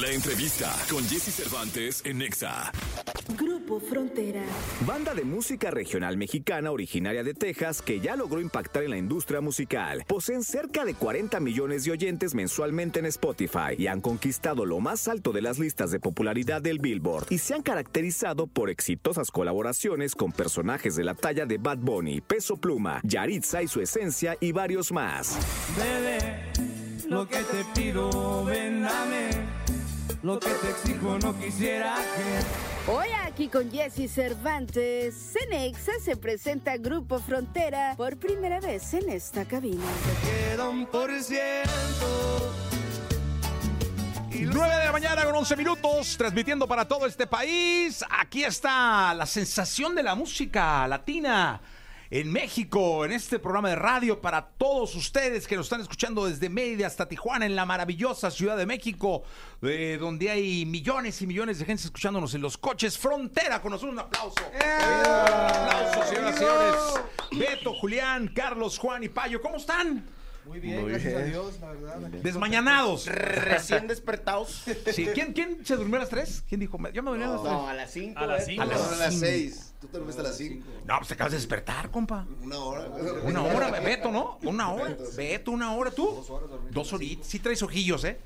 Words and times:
La 0.00 0.12
entrevista 0.12 0.72
con 0.88 1.02
Jesse 1.08 1.34
Cervantes 1.34 2.02
en 2.04 2.18
Nexa. 2.18 2.70
Grupo 3.36 3.80
Frontera. 3.80 4.42
Banda 4.86 5.12
de 5.12 5.24
música 5.24 5.72
regional 5.72 6.16
mexicana 6.16 6.70
originaria 6.70 7.24
de 7.24 7.34
Texas 7.34 7.82
que 7.82 7.98
ya 7.98 8.14
logró 8.14 8.40
impactar 8.40 8.84
en 8.84 8.90
la 8.90 8.96
industria 8.96 9.40
musical. 9.40 10.04
Poseen 10.06 10.44
cerca 10.44 10.84
de 10.84 10.94
40 10.94 11.40
millones 11.40 11.84
de 11.84 11.90
oyentes 11.90 12.34
mensualmente 12.34 13.00
en 13.00 13.06
Spotify 13.06 13.74
y 13.76 13.88
han 13.88 14.00
conquistado 14.00 14.64
lo 14.66 14.78
más 14.78 15.08
alto 15.08 15.32
de 15.32 15.42
las 15.42 15.58
listas 15.58 15.90
de 15.90 15.98
popularidad 15.98 16.62
del 16.62 16.78
Billboard 16.78 17.26
y 17.30 17.38
se 17.38 17.54
han 17.54 17.62
caracterizado 17.62 18.46
por 18.46 18.70
exitosas 18.70 19.32
colaboraciones 19.32 20.14
con 20.14 20.30
personajes 20.30 20.94
de 20.94 21.02
la 21.02 21.14
talla 21.14 21.44
de 21.44 21.58
Bad 21.58 21.78
Bunny, 21.78 22.20
Peso 22.20 22.56
Pluma, 22.56 23.00
Yaritza 23.02 23.62
y 23.62 23.68
su 23.68 23.80
esencia 23.80 24.36
y 24.38 24.52
varios 24.52 24.92
más. 24.92 25.36
Bebé, 25.76 26.52
lo 27.08 27.26
que 27.26 27.38
te 27.38 27.64
pido, 27.74 28.44
ven 28.44 28.82
dame. 28.82 29.47
Lo 30.22 30.40
que 30.40 30.50
te 30.50 30.70
exijo 30.70 31.18
no 31.18 31.38
quisiera 31.38 31.94
que. 31.96 32.90
Hoy 32.90 33.08
aquí 33.24 33.48
con 33.48 33.70
Jesse 33.70 34.10
Cervantes, 34.10 35.14
Cenexa 35.14 35.92
se 36.02 36.16
presenta 36.16 36.76
Grupo 36.76 37.20
Frontera 37.20 37.94
por 37.96 38.16
primera 38.16 38.60
vez 38.60 38.94
en 38.94 39.10
esta 39.10 39.44
cabina. 39.44 39.84
Queda 40.24 40.68
un 40.68 40.86
por 40.86 41.10
ciento. 41.22 42.54
9 44.40 44.76
de 44.76 44.84
la 44.84 44.92
mañana 44.92 45.24
con 45.24 45.36
11 45.36 45.56
minutos, 45.56 46.16
transmitiendo 46.16 46.66
para 46.66 46.86
todo 46.86 47.06
este 47.06 47.26
país. 47.26 48.04
Aquí 48.08 48.44
está 48.44 49.12
la 49.14 49.26
sensación 49.26 49.94
de 49.94 50.02
la 50.02 50.14
música 50.14 50.88
latina 50.88 51.60
en 52.10 52.32
México, 52.32 53.04
en 53.04 53.12
este 53.12 53.38
programa 53.38 53.68
de 53.68 53.76
radio 53.76 54.20
para 54.20 54.46
todos 54.46 54.94
ustedes 54.94 55.46
que 55.46 55.56
nos 55.56 55.66
están 55.66 55.80
escuchando 55.80 56.26
desde 56.26 56.48
Mérida 56.48 56.86
hasta 56.86 57.06
Tijuana, 57.06 57.44
en 57.44 57.54
la 57.54 57.66
maravillosa 57.66 58.30
Ciudad 58.30 58.56
de 58.56 58.64
México, 58.64 59.24
eh, 59.62 59.98
donde 60.00 60.30
hay 60.30 60.64
millones 60.64 61.20
y 61.20 61.26
millones 61.26 61.58
de 61.58 61.66
gente 61.66 61.82
escuchándonos 61.84 62.34
en 62.34 62.40
los 62.40 62.56
coches. 62.56 62.96
Frontera 62.96 63.60
con 63.60 63.72
nosotros, 63.72 63.92
un 63.92 63.98
aplauso. 64.00 64.36
Un 64.54 65.06
aplauso, 65.06 66.04
señoras 66.08 66.34
y 66.34 66.38
señores. 66.38 66.76
Beto, 67.32 67.74
Julián, 67.74 68.28
Carlos, 68.34 68.78
Juan 68.78 69.02
y 69.04 69.08
Payo, 69.08 69.42
¿cómo 69.42 69.56
están? 69.56 70.04
Muy 70.46 70.60
bien, 70.60 70.86
gracias 70.88 71.14
a 71.14 71.24
Dios, 71.24 71.60
la 71.60 71.72
verdad. 71.72 71.98
Desmañanados. 72.22 73.04
Recién 73.04 73.86
despertados. 73.86 74.64
Sí, 74.94 75.06
¿quién, 75.12 75.34
¿Quién 75.34 75.64
se 75.64 75.76
durmió 75.76 75.96
a 75.96 76.00
las 76.00 76.08
3? 76.08 76.44
¿Quién 76.48 76.60
dijo? 76.60 76.78
Yo 76.90 77.02
me 77.02 77.10
dormí 77.10 77.24
a 77.24 77.28
las 77.28 77.42
3. 77.42 77.52
No, 77.52 77.68
a 77.68 77.74
las 77.74 77.92
5. 77.92 78.18
A 78.18 78.26
las 78.26 78.46
cinco. 78.46 78.62
A 78.62 78.64
las 78.64 78.80
No, 78.80 78.94
a 78.94 78.96
las 78.96 79.14
seis. 79.14 79.67
Tú 79.80 79.86
te 79.86 79.96
dormiste 79.98 80.20
a 80.20 80.24
las 80.24 80.36
cinco. 80.36 80.66
No, 80.84 80.96
pues 80.98 81.08
te 81.08 81.14
acabas 81.14 81.32
de 81.32 81.38
despertar, 81.38 81.90
compa. 81.90 82.26
Una 82.42 82.58
hora. 82.58 82.86
Una 83.22 83.42
hora, 83.42 83.70
Beto, 83.80 84.10
¿no? 84.10 84.38
Una 84.42 84.72
hora. 84.72 84.96
Beto, 85.16 85.52
una 85.52 85.72
hora, 85.74 85.90
¿tú? 85.92 86.24
Dos 86.70 86.92
horitas. 86.92 87.26
Sí 87.26 87.38
traes 87.38 87.62
ojillos, 87.62 88.02
¿eh? 88.04 88.18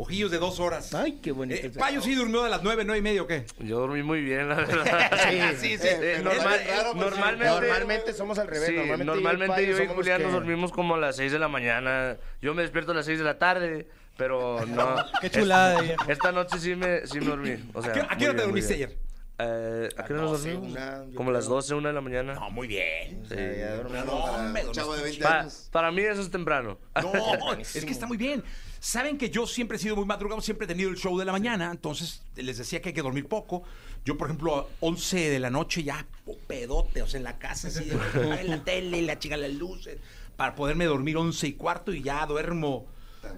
Ojillos 0.00 0.30
de 0.30 0.38
dos 0.38 0.60
horas. 0.60 0.94
Ay, 0.94 1.18
qué 1.20 1.32
bonito. 1.32 1.66
Eh, 1.66 1.70
Payo 1.70 2.00
sí 2.00 2.14
durmió 2.14 2.44
de 2.44 2.50
las 2.50 2.62
nueve, 2.62 2.84
nueve 2.84 2.98
y 3.00 3.02
medio, 3.02 3.24
¿o 3.24 3.26
qué? 3.26 3.46
Yo 3.58 3.80
dormí 3.80 4.02
muy 4.04 4.20
bien, 4.20 4.48
la 4.48 4.54
verdad. 4.66 5.10
Sí, 5.28 5.40
sí, 5.58 5.78
sí. 5.78 5.88
Eh, 5.90 6.20
normal- 6.22 6.60
Es 6.60 6.68
raro, 6.76 6.94
normalmente, 6.94 7.46
Normalmente 7.46 8.12
somos 8.12 8.38
al 8.38 8.46
revés. 8.46 8.68
sí, 8.68 8.74
normalmente, 8.76 9.12
normalmente 9.12 9.66
yo 9.66 9.82
y 9.82 9.86
Julián 9.88 10.18
que- 10.18 10.24
nos 10.24 10.32
dormimos 10.34 10.70
como 10.70 10.94
a 10.94 10.98
las 10.98 11.16
6 11.16 11.32
de 11.32 11.38
la 11.40 11.48
mañana. 11.48 12.16
Yo 12.40 12.54
me 12.54 12.62
despierto 12.62 12.92
a 12.92 12.94
las 12.94 13.06
6 13.06 13.18
de 13.18 13.24
la 13.24 13.38
tarde, 13.38 13.88
pero 14.16 14.64
no. 14.66 14.94
Qué 15.20 15.30
chulada, 15.30 15.80
viejo. 15.80 16.04
Esta 16.06 16.30
noche 16.30 16.58
sí 16.60 16.76
me, 16.76 17.04
sí 17.06 17.18
me 17.18 17.26
dormí. 17.26 17.56
O 17.74 17.82
sea, 17.82 17.90
¿A 17.90 17.94
qué, 17.94 18.00
a 18.02 18.08
qué 18.10 18.14
muy 18.16 18.24
hora 18.26 18.32
te 18.32 18.36
bien, 18.36 18.46
dormiste 18.50 18.74
ayer? 18.74 18.98
Eh, 19.40 19.88
¿A 19.96 20.04
qué 20.04 20.12
hora 20.14 20.22
nos 20.22 20.32
12, 20.32 20.52
dormimos? 20.52 20.72
una, 20.72 21.04
yo 21.06 21.14
como 21.14 21.30
a 21.30 21.32
las 21.34 21.44
creo. 21.44 21.54
12, 21.56 21.74
1 21.74 21.88
de 21.88 21.94
la 21.94 22.00
mañana. 22.00 22.34
No, 22.34 22.50
muy 22.50 22.66
bien. 22.66 23.22
Sí. 23.28 23.34
Ya 23.36 23.76
dormí. 23.76 23.98
No, 24.04 24.12
hombre, 24.24 24.66
Un 24.66 24.72
chavo 24.72 24.96
de 24.96 25.02
20 25.04 25.22
Pa- 25.22 25.40
años. 25.40 25.68
para 25.70 25.92
mí 25.92 26.02
eso 26.02 26.20
es 26.22 26.30
temprano. 26.30 26.78
No, 27.00 27.52
es 27.58 27.84
que 27.84 27.90
está 27.92 28.06
muy 28.06 28.16
bien. 28.16 28.42
Saben 28.80 29.16
que 29.18 29.30
yo 29.30 29.46
siempre 29.46 29.76
he 29.76 29.80
sido 29.80 29.94
muy 29.96 30.04
madrugado, 30.06 30.40
siempre 30.40 30.64
he 30.64 30.68
tenido 30.68 30.90
el 30.90 30.96
show 30.96 31.16
de 31.18 31.24
la 31.24 31.32
mañana, 31.32 31.70
entonces 31.70 32.22
les 32.36 32.58
decía 32.58 32.80
que 32.82 32.88
hay 32.90 32.94
que 32.94 33.02
dormir 33.02 33.26
poco. 33.26 33.62
Yo, 34.04 34.16
por 34.16 34.28
ejemplo, 34.28 34.56
a 34.56 34.66
11 34.80 35.30
de 35.30 35.38
la 35.40 35.50
noche 35.50 35.82
ya 35.84 36.06
pedote, 36.46 37.02
o 37.02 37.06
sea, 37.06 37.18
en 37.18 37.24
la 37.24 37.38
casa, 37.38 37.68
así, 37.68 37.84
de, 37.84 38.44
la 38.44 38.62
tele, 38.64 39.02
la 39.02 39.18
chica 39.18 39.36
las 39.36 39.52
luces, 39.52 39.98
para 40.36 40.54
poderme 40.54 40.84
dormir 40.84 41.16
11 41.16 41.46
y 41.48 41.52
cuarto 41.54 41.92
y 41.92 42.02
ya 42.02 42.24
duermo. 42.26 42.86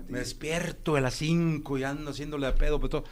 Me 0.09 0.19
despierto 0.21 0.97
a 0.97 1.01
las 1.01 1.15
5 1.15 1.79
y 1.79 1.85
ando 1.85 2.11
haciéndole 2.11 2.47
a 2.47 2.55
pedo, 2.55 2.79
pero 2.81 2.89
todo, 2.89 3.05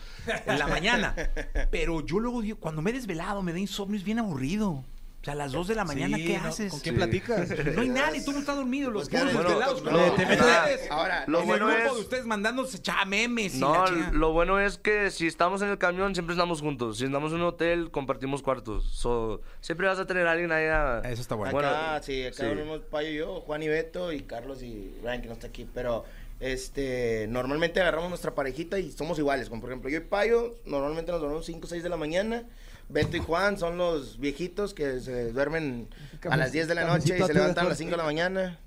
en 0.46 0.58
la 0.58 0.66
mañana. 0.66 1.14
Pero 1.70 2.04
yo 2.04 2.18
luego 2.20 2.42
digo, 2.42 2.58
cuando 2.58 2.82
me 2.82 2.90
he 2.90 2.94
desvelado, 2.94 3.42
me 3.42 3.52
da 3.52 3.58
insomnio, 3.58 3.96
es 3.98 4.04
bien 4.04 4.18
aburrido. 4.18 4.84
O 5.20 5.24
sea, 5.24 5.32
a 5.32 5.36
las 5.36 5.50
2 5.50 5.66
de 5.66 5.74
la 5.74 5.84
mañana, 5.84 6.16
Sí, 6.16 6.24
¿qué 6.26 6.38
¿no? 6.38 6.48
haces? 6.48 6.70
¿Con 6.70 6.78
quién 6.80 6.94
platicas? 6.94 7.48
No 7.74 7.80
hay 7.82 7.88
nadie, 7.88 8.24
tú 8.24 8.30
no 8.30 8.38
estás 8.38 8.54
dormido, 8.54 8.88
los 8.92 9.08
Pues, 9.08 9.20
puros 9.24 9.34
¿qué 9.34 9.42
desvelados. 9.48 9.82
No, 9.82 10.12
te 10.12 10.24
metes- 10.26 10.86
Ahora, 10.90 11.24
Lo 11.26 11.40
en 11.40 11.46
bueno 11.48 11.68
el 11.68 11.74
grupo 11.76 11.88
es- 11.90 11.94
de 11.96 12.00
ustedes 12.02 12.24
mandándose 12.26 12.78
cha 12.80 13.04
memes 13.04 13.56
y 13.56 13.58
No, 13.58 13.84
lo 14.12 14.32
bueno 14.32 14.60
es 14.60 14.78
que 14.78 15.10
si 15.10 15.26
estamos 15.26 15.60
en 15.60 15.70
el 15.70 15.78
camión 15.78 16.14
siempre 16.14 16.34
estamos 16.34 16.60
juntos. 16.60 16.98
Si 16.98 17.04
estamos 17.04 17.32
en 17.32 17.38
un 17.38 17.46
hotel 17.48 17.90
compartimos 17.90 18.42
cuartos. 18.42 18.84
So, 18.84 19.40
siempre 19.60 19.88
vas 19.88 19.98
a 19.98 20.06
tener 20.06 20.24
a 20.28 20.32
alguien 20.32 20.52
ahí 20.52 20.66
a... 20.66 21.00
Eso 21.00 21.20
está 21.20 21.34
bueno. 21.34 21.52
Bueno, 21.52 21.68
acá, 21.68 22.00
sí, 22.00 22.24
acá 22.24 22.36
sí. 22.36 22.46
dormimos 22.46 22.80
Payo 22.88 23.08
y 23.10 23.16
yo, 23.16 23.40
Juan 23.40 23.62
y 23.64 23.68
Beto 23.68 24.12
y 24.12 24.20
Carlos 24.22 24.62
y 24.62 24.94
Brian, 25.02 25.20
que 25.20 25.26
no 25.26 25.34
está 25.34 25.48
aquí, 25.48 25.66
pero 25.74 26.04
este, 26.40 27.26
normalmente 27.28 27.80
agarramos 27.80 28.08
nuestra 28.08 28.34
parejita 28.34 28.78
y 28.78 28.92
somos 28.92 29.18
iguales, 29.18 29.48
como 29.48 29.60
por 29.60 29.70
ejemplo 29.70 29.90
yo 29.90 29.98
y 29.98 30.00
Payo, 30.00 30.54
normalmente 30.64 31.10
nos 31.12 31.20
dormimos 31.20 31.46
5 31.46 31.60
o 31.64 31.68
6 31.68 31.82
de 31.82 31.88
la 31.88 31.96
mañana, 31.96 32.44
Beto 32.88 33.16
y 33.16 33.20
Juan 33.20 33.58
son 33.58 33.76
los 33.76 34.18
viejitos 34.18 34.72
que 34.72 35.00
se 35.00 35.32
duermen 35.32 35.88
a 36.28 36.36
las 36.36 36.52
10 36.52 36.68
de 36.68 36.74
la 36.74 36.84
noche 36.86 37.18
y 37.18 37.22
se 37.22 37.34
levantan 37.34 37.66
a 37.66 37.68
las 37.70 37.78
5 37.78 37.90
de 37.90 37.96
la 37.96 38.04
mañana, 38.04 38.58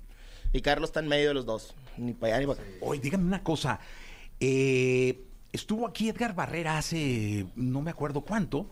y 0.52 0.60
Carlos 0.60 0.90
está 0.90 1.00
en 1.00 1.08
medio 1.08 1.28
de 1.28 1.34
los 1.34 1.46
dos, 1.46 1.74
ni 1.96 2.12
para 2.12 2.36
allá 2.36 2.46
ni 2.46 2.52
para 2.54 2.62
acá. 2.62 2.70
Oye, 2.82 3.00
díganme 3.00 3.24
una 3.26 3.42
cosa. 3.42 3.80
eh, 4.38 5.18
estuvo 5.52 5.86
aquí 5.86 6.08
Edgar 6.08 6.34
Barrera 6.34 6.78
hace 6.78 7.46
no 7.56 7.80
me 7.82 7.90
acuerdo 7.90 8.20
cuánto. 8.22 8.66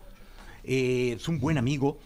eh, 0.63 1.13
es 1.17 1.27
un 1.27 1.39
buen 1.39 1.57
amigo. 1.57 1.97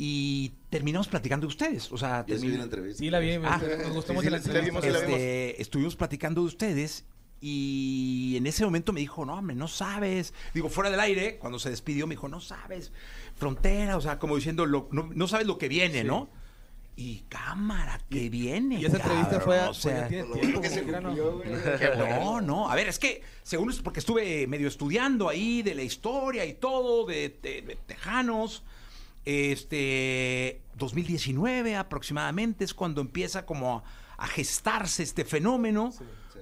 Y 0.00 0.52
terminamos 0.70 1.08
platicando 1.08 1.46
de 1.46 1.48
ustedes. 1.48 1.90
O 1.90 1.98
sea, 1.98 2.22
vi 2.22 2.34
la 2.56 2.62
entrevista. 2.62 2.98
Sí, 3.00 3.10
la 3.10 3.18
vi, 3.18 3.32
Ah. 3.42 3.60
nos 3.82 3.92
gustó 3.94 4.14
mucho 4.14 4.26
sí, 4.26 4.30
la 4.30 4.38
sí, 4.38 4.48
entrevista. 4.48 4.80
la 4.80 5.00
vimos. 5.00 5.12
Este, 5.12 5.60
estuvimos 5.60 5.96
platicando 5.96 6.40
de 6.42 6.46
ustedes 6.46 7.04
y 7.40 8.34
en 8.36 8.46
ese 8.46 8.64
momento 8.64 8.92
me 8.92 9.00
dijo, 9.00 9.24
no, 9.26 9.34
hombre, 9.34 9.56
no 9.56 9.66
sabes. 9.66 10.34
Digo, 10.54 10.68
fuera 10.68 10.88
del 10.90 11.00
aire, 11.00 11.38
cuando 11.38 11.58
se 11.58 11.70
despidió, 11.70 12.06
me 12.06 12.14
dijo, 12.14 12.28
no 12.28 12.40
sabes. 12.40 12.92
Frontera, 13.34 13.96
o 13.96 14.00
sea, 14.00 14.20
como 14.20 14.36
diciendo, 14.36 14.66
lo- 14.66 14.88
no, 14.92 15.10
no 15.12 15.26
sabes 15.26 15.48
lo 15.48 15.58
que 15.58 15.66
viene, 15.68 16.04
¿no? 16.04 16.30
Y 16.94 17.24
cámara, 17.28 18.00
que 18.08 18.28
viene. 18.30 18.80
Y 18.80 18.84
esa 18.84 18.98
entrevista 18.98 19.40
fue, 19.40 19.58
o 19.60 19.74
sea, 19.74 20.06
tiene 20.06 20.24
tiempo 20.32 20.60
que 20.60 20.68
se 20.68 20.82
cumplió, 20.84 21.38
güey. 21.38 21.50
no, 22.20 22.40
no. 22.40 22.70
A 22.70 22.74
ver, 22.76 22.86
es 22.88 23.00
que 23.00 23.22
según 23.42 23.70
es 23.70 23.80
porque 23.80 23.98
estuve 24.00 24.46
medio 24.46 24.68
estudiando 24.68 25.28
ahí 25.28 25.62
de 25.62 25.74
la 25.74 25.82
historia 25.82 26.44
y 26.44 26.54
todo, 26.54 27.04
de, 27.06 27.36
de- 27.42 27.62
de 27.62 27.76
Tejanos. 27.86 28.62
Este 29.30 30.62
2019 30.76 31.76
aproximadamente 31.76 32.64
es 32.64 32.72
cuando 32.72 33.02
empieza 33.02 33.44
como 33.44 33.76
a, 33.76 33.82
a 34.16 34.26
gestarse 34.26 35.02
este 35.02 35.26
fenómeno. 35.26 35.92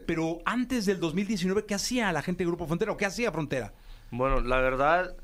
Pero 0.07 0.39
antes 0.45 0.87
del 0.87 1.01
2019, 1.01 1.67
¿qué 1.67 1.75
hacía 1.75 2.13
la 2.13 2.23
gente 2.23 2.45
de 2.45 2.49
Grupo 2.49 2.67
Frontera 2.67 2.93
o 2.93 2.97
qué 2.97 3.07
hacía 3.07 3.33
Frontera? 3.33 3.73
Bueno, 4.13 4.41
la 4.41 4.61
verdad, 4.61 5.17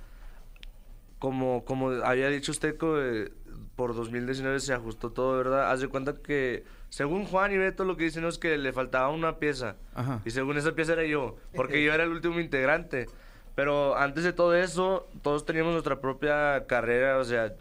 como, 1.20 1.64
como 1.64 1.90
había 1.90 2.28
dicho 2.30 2.50
usted, 2.50 2.76
eh, 2.82 3.32
por 3.76 3.94
2019 3.94 4.58
se 4.58 4.72
ajustó 4.72 5.12
todo, 5.12 5.36
¿verdad? 5.36 5.70
Haz 5.70 5.82
de 5.82 5.88
cuenta 5.88 6.16
que, 6.16 6.64
según 6.88 7.26
Juan 7.26 7.52
y 7.52 7.58
Beto, 7.58 7.84
lo 7.84 7.96
que 7.96 8.04
dicen 8.04 8.24
es 8.24 8.38
que 8.38 8.58
le 8.58 8.72
faltaba 8.72 9.08
una 9.10 9.38
pieza. 9.38 9.76
Ajá. 9.94 10.20
Y 10.24 10.30
según 10.30 10.56
esa 10.56 10.72
pieza 10.72 10.94
era 10.94 11.04
yo, 11.04 11.36
porque 11.54 11.82
yo 11.84 11.94
era 11.94 12.02
el 12.02 12.10
último 12.10 12.40
integrante. 12.40 13.06
Pero 13.54 13.96
antes 13.96 14.24
de 14.24 14.32
todo 14.32 14.54
eso, 14.54 15.08
todos 15.22 15.44
teníamos 15.44 15.72
nuestra 15.72 16.00
propia 16.00 16.64
carrera, 16.66 17.18
o 17.18 17.24
sea, 17.24 17.52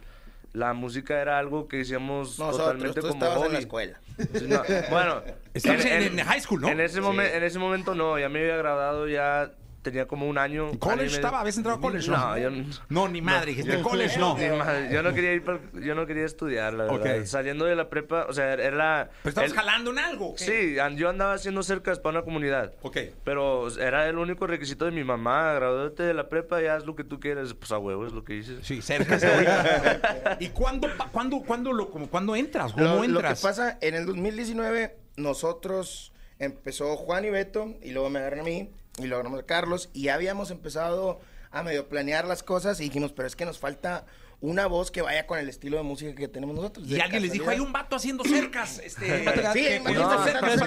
la 0.54 0.72
música 0.74 1.20
era 1.20 1.38
algo 1.38 1.68
que 1.68 1.80
hacíamos 1.82 2.38
Nosotros, 2.38 2.58
totalmente 2.58 3.00
tú 3.00 3.08
como 3.08 3.24
estabas 3.24 3.36
en 3.36 3.42
la 3.42 3.48
hobby. 3.48 3.58
escuela. 3.62 4.00
Sí, 4.38 4.46
no, 4.48 4.62
bueno, 4.90 5.22
en- 5.54 6.18
en 6.18 6.26
high 6.26 6.40
school, 6.40 6.60
¿no? 6.60 6.68
En 6.68 6.80
ese, 6.80 7.00
momen- 7.00 7.32
en 7.34 7.42
ese 7.42 7.58
momento 7.58 7.94
no, 7.94 8.18
ya 8.18 8.28
me 8.28 8.40
había 8.40 8.56
graduado, 8.56 9.08
ya 9.08 9.50
tenía 9.82 10.06
como 10.06 10.26
un 10.28 10.38
año. 10.38 10.70
¿College 10.78 11.02
medio. 11.04 11.14
estaba? 11.16 11.40
¿Habías 11.40 11.56
entrado 11.56 11.78
a 11.78 11.80
college? 11.80 12.08
No, 12.10 12.38
yo 12.38 12.50
no. 12.50 12.64
No, 12.88 13.08
ni 13.08 13.20
madre, 13.20 13.50
dijiste 13.52 13.80
college, 13.82 14.18
no. 14.18 14.36
Ni 14.38 14.48
madre, 14.48 14.88
Yo 14.92 15.02
no 15.02 15.12
quería 15.12 15.32
ir, 15.32 15.44
pa- 15.44 15.60
yo 15.74 15.94
no 15.94 16.06
quería 16.06 16.24
estudiar, 16.24 16.72
la 16.74 16.84
verdad. 16.84 17.24
Saliendo 17.26 17.64
de 17.64 17.74
la 17.76 17.88
prepa, 17.90 18.26
o 18.28 18.32
sea, 18.32 18.52
era... 18.54 19.10
¿Pero 19.22 19.28
estabas 19.30 19.50
el- 19.50 19.56
jalando 19.56 19.90
en 19.90 19.98
algo? 19.98 20.28
o 20.30 20.34
qué? 20.36 20.44
Sí, 20.44 20.96
yo 20.96 21.08
andaba 21.08 21.34
haciendo 21.34 21.62
cercas 21.62 21.98
para 21.98 22.18
una 22.18 22.24
comunidad. 22.24 22.72
Ok. 22.82 22.98
Pero 23.24 23.68
era 23.78 24.08
el 24.08 24.18
único 24.18 24.46
requisito 24.46 24.84
de 24.84 24.92
mi 24.92 25.04
mamá, 25.04 25.52
graduate 25.54 26.02
de 26.04 26.14
la 26.14 26.28
prepa 26.28 26.62
y 26.62 26.66
haz 26.66 26.86
lo 26.86 26.94
que 26.96 27.04
tú 27.04 27.18
quieras. 27.20 27.52
Pues 27.54 27.72
a 27.72 27.78
huevo 27.78 28.06
es 28.06 28.12
lo 28.12 28.24
que 28.24 28.36
hice. 28.36 28.62
Sí, 28.62 28.80
cerca. 28.82 29.14
ahorita. 29.16 30.36
¿Y 30.40 30.48
cuándo, 30.48 30.88
cuándo, 31.10 31.40
cuándo, 31.40 31.72
lo, 31.72 31.90
como, 31.90 32.08
cuándo 32.08 32.36
entras? 32.36 32.72
¿Cómo 32.72 32.84
Lo, 32.84 32.94
lo 32.94 33.00
que 33.00 33.06
entras? 33.06 33.40
pasa, 33.42 33.78
en 33.80 33.94
el 33.94 34.06
2019, 34.06 34.96
nosotros 35.16 36.12
empezó 36.38 36.96
Juan 36.96 37.24
y 37.24 37.30
Beto, 37.30 37.74
y 37.82 37.90
luego 37.92 38.10
me 38.10 38.18
agarran 38.20 38.40
a 38.40 38.44
mí, 38.44 38.70
y 38.98 39.02
luego 39.02 39.16
agarramos 39.16 39.40
a 39.40 39.46
Carlos, 39.46 39.90
y 39.92 40.02
ya 40.04 40.14
habíamos 40.14 40.50
empezado 40.50 41.20
a 41.50 41.62
medio 41.62 41.88
planear 41.88 42.26
las 42.26 42.42
cosas, 42.42 42.80
y 42.80 42.84
dijimos, 42.84 43.12
pero 43.12 43.26
es 43.28 43.36
que 43.36 43.44
nos 43.44 43.58
falta 43.58 44.06
una 44.40 44.66
voz 44.66 44.90
que 44.90 45.02
vaya 45.02 45.26
con 45.26 45.38
el 45.38 45.48
estilo 45.48 45.76
de 45.76 45.82
música 45.84 46.14
que 46.16 46.26
tenemos 46.26 46.56
nosotros. 46.56 46.86
Y 46.88 47.00
alguien 47.00 47.22
les 47.22 47.30
dijo, 47.32 47.48
hay 47.48 47.60
un 47.60 47.72
vato 47.72 47.94
haciendo 47.96 48.24
cercas. 48.24 48.78
Este, 48.84 49.24
Sí, 49.52 49.66
lo 49.84 50.18
cercas 50.24 50.60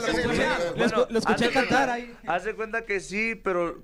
escuché- 1.10 1.52
cantar 1.52 1.68
cuenta- 1.90 1.94
ahí. 1.94 2.14
Haz 2.26 2.46
de 2.46 2.56
cuenta 2.56 2.86
que 2.86 3.00
sí, 3.02 3.36
pero 3.36 3.82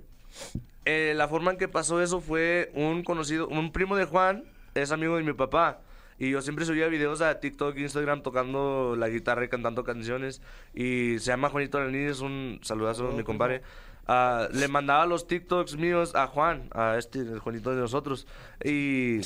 eh, 0.86 1.14
la 1.16 1.28
forma 1.28 1.52
en 1.52 1.58
que 1.58 1.68
pasó 1.68 2.02
eso 2.02 2.22
fue 2.22 2.72
un 2.74 3.04
conocido, 3.04 3.48
un 3.48 3.72
primo 3.72 3.96
de 3.98 4.06
Juan, 4.06 4.46
es 4.76 4.92
amigo 4.92 5.18
de 5.18 5.24
mi 5.24 5.34
papá. 5.34 5.82
Y 6.18 6.30
yo 6.30 6.42
siempre 6.42 6.66
subía 6.66 6.88
videos 6.88 7.22
a 7.22 7.40
TikTok, 7.40 7.78
Instagram 7.78 8.22
tocando 8.22 8.96
la 8.96 9.10
guitarra 9.10 9.44
y 9.44 9.50
cantando 9.50 9.84
canciones. 9.84 10.42
Y 10.74 11.18
se 11.20 11.26
llama 11.32 11.50
Juanito 11.50 11.80
Alanís, 11.80 12.20
un 12.20 12.60
saludazo 12.64 13.10
a 13.10 13.12
mi 13.12 13.24
compadre. 13.24 13.64
Ah, 14.08 14.48
le 14.52 14.68
mandaba 14.68 15.06
los 15.06 15.28
TikToks 15.28 15.76
míos 15.78 16.16
a 16.16 16.28
Juan, 16.28 16.68
a 16.72 16.98
este, 16.98 17.20
el 17.20 17.40
Juanito 17.40 17.72
de 17.72 17.82
nosotros. 17.82 18.28
Y 18.64 19.22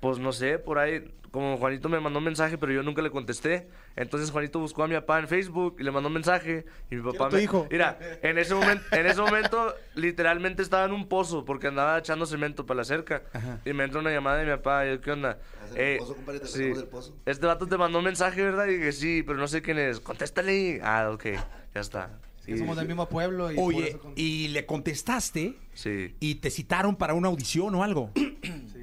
pues 0.00 0.18
no 0.18 0.32
sé, 0.32 0.58
por 0.58 0.78
ahí, 0.78 1.10
como 1.30 1.56
Juanito 1.58 1.88
me 1.88 2.00
mandó 2.00 2.18
un 2.18 2.24
mensaje, 2.24 2.58
pero 2.58 2.72
yo 2.72 2.82
nunca 2.82 3.02
le 3.02 3.10
contesté. 3.10 3.68
Entonces 3.96 4.30
Juanito 4.30 4.58
buscó 4.58 4.82
a 4.82 4.88
mi 4.88 4.94
papá 4.94 5.18
en 5.18 5.28
Facebook 5.28 5.76
y 5.78 5.84
le 5.84 5.90
mandó 5.90 6.08
un 6.08 6.14
mensaje. 6.14 6.64
Y 6.90 6.96
mi 6.96 7.02
papá 7.12 7.28
me. 7.30 7.42
hijo. 7.42 7.68
Mira, 7.70 7.98
en 8.22 8.38
ese, 8.38 8.54
momento, 8.54 8.84
en 8.92 9.06
ese 9.06 9.20
momento, 9.20 9.74
literalmente 9.94 10.62
estaba 10.62 10.84
en 10.86 10.92
un 10.92 11.06
pozo 11.08 11.44
porque 11.44 11.68
andaba 11.68 11.98
echando 11.98 12.26
cemento 12.26 12.66
para 12.66 12.78
la 12.78 12.84
cerca. 12.84 13.22
Y 13.64 13.72
me 13.72 13.84
entra 13.84 14.00
una 14.00 14.10
llamada 14.10 14.38
de 14.38 14.46
mi 14.46 14.50
papá. 14.52 14.86
Y 14.86 14.90
yo, 14.90 15.00
¿qué 15.00 15.12
onda? 15.12 15.38
El 15.74 15.98
pozo, 15.98 16.16
compadre, 16.16 16.40
del 16.40 16.84
pozo. 16.88 17.14
Este 17.26 17.46
vato 17.46 17.66
te 17.66 17.76
mandó 17.76 17.98
un 17.98 18.04
mensaje, 18.04 18.42
¿verdad? 18.42 18.66
Y 18.66 18.76
dije, 18.76 18.92
sí, 18.92 19.22
pero 19.22 19.38
no 19.38 19.46
sé 19.46 19.62
quién 19.62 19.78
es. 19.78 20.00
Contéstale. 20.00 20.80
Ah, 20.82 21.10
ok, 21.12 21.24
ya 21.74 21.80
está. 21.80 22.10
Que 22.44 22.52
Y- 22.52 22.58
somos 22.58 22.76
del 22.76 22.86
mismo 22.88 23.08
pueblo 23.08 23.52
y 23.52 23.56
por 23.56 23.64
Oye, 23.74 23.98
con- 23.98 24.12
y 24.16 24.48
le 24.48 24.64
contestaste 24.66 25.56
Sí. 25.74 26.14
y 26.20 26.36
te 26.36 26.50
citaron 26.50 26.96
para 26.96 27.14
una 27.14 27.28
audición 27.28 27.74
o 27.74 27.84
algo. 27.84 28.10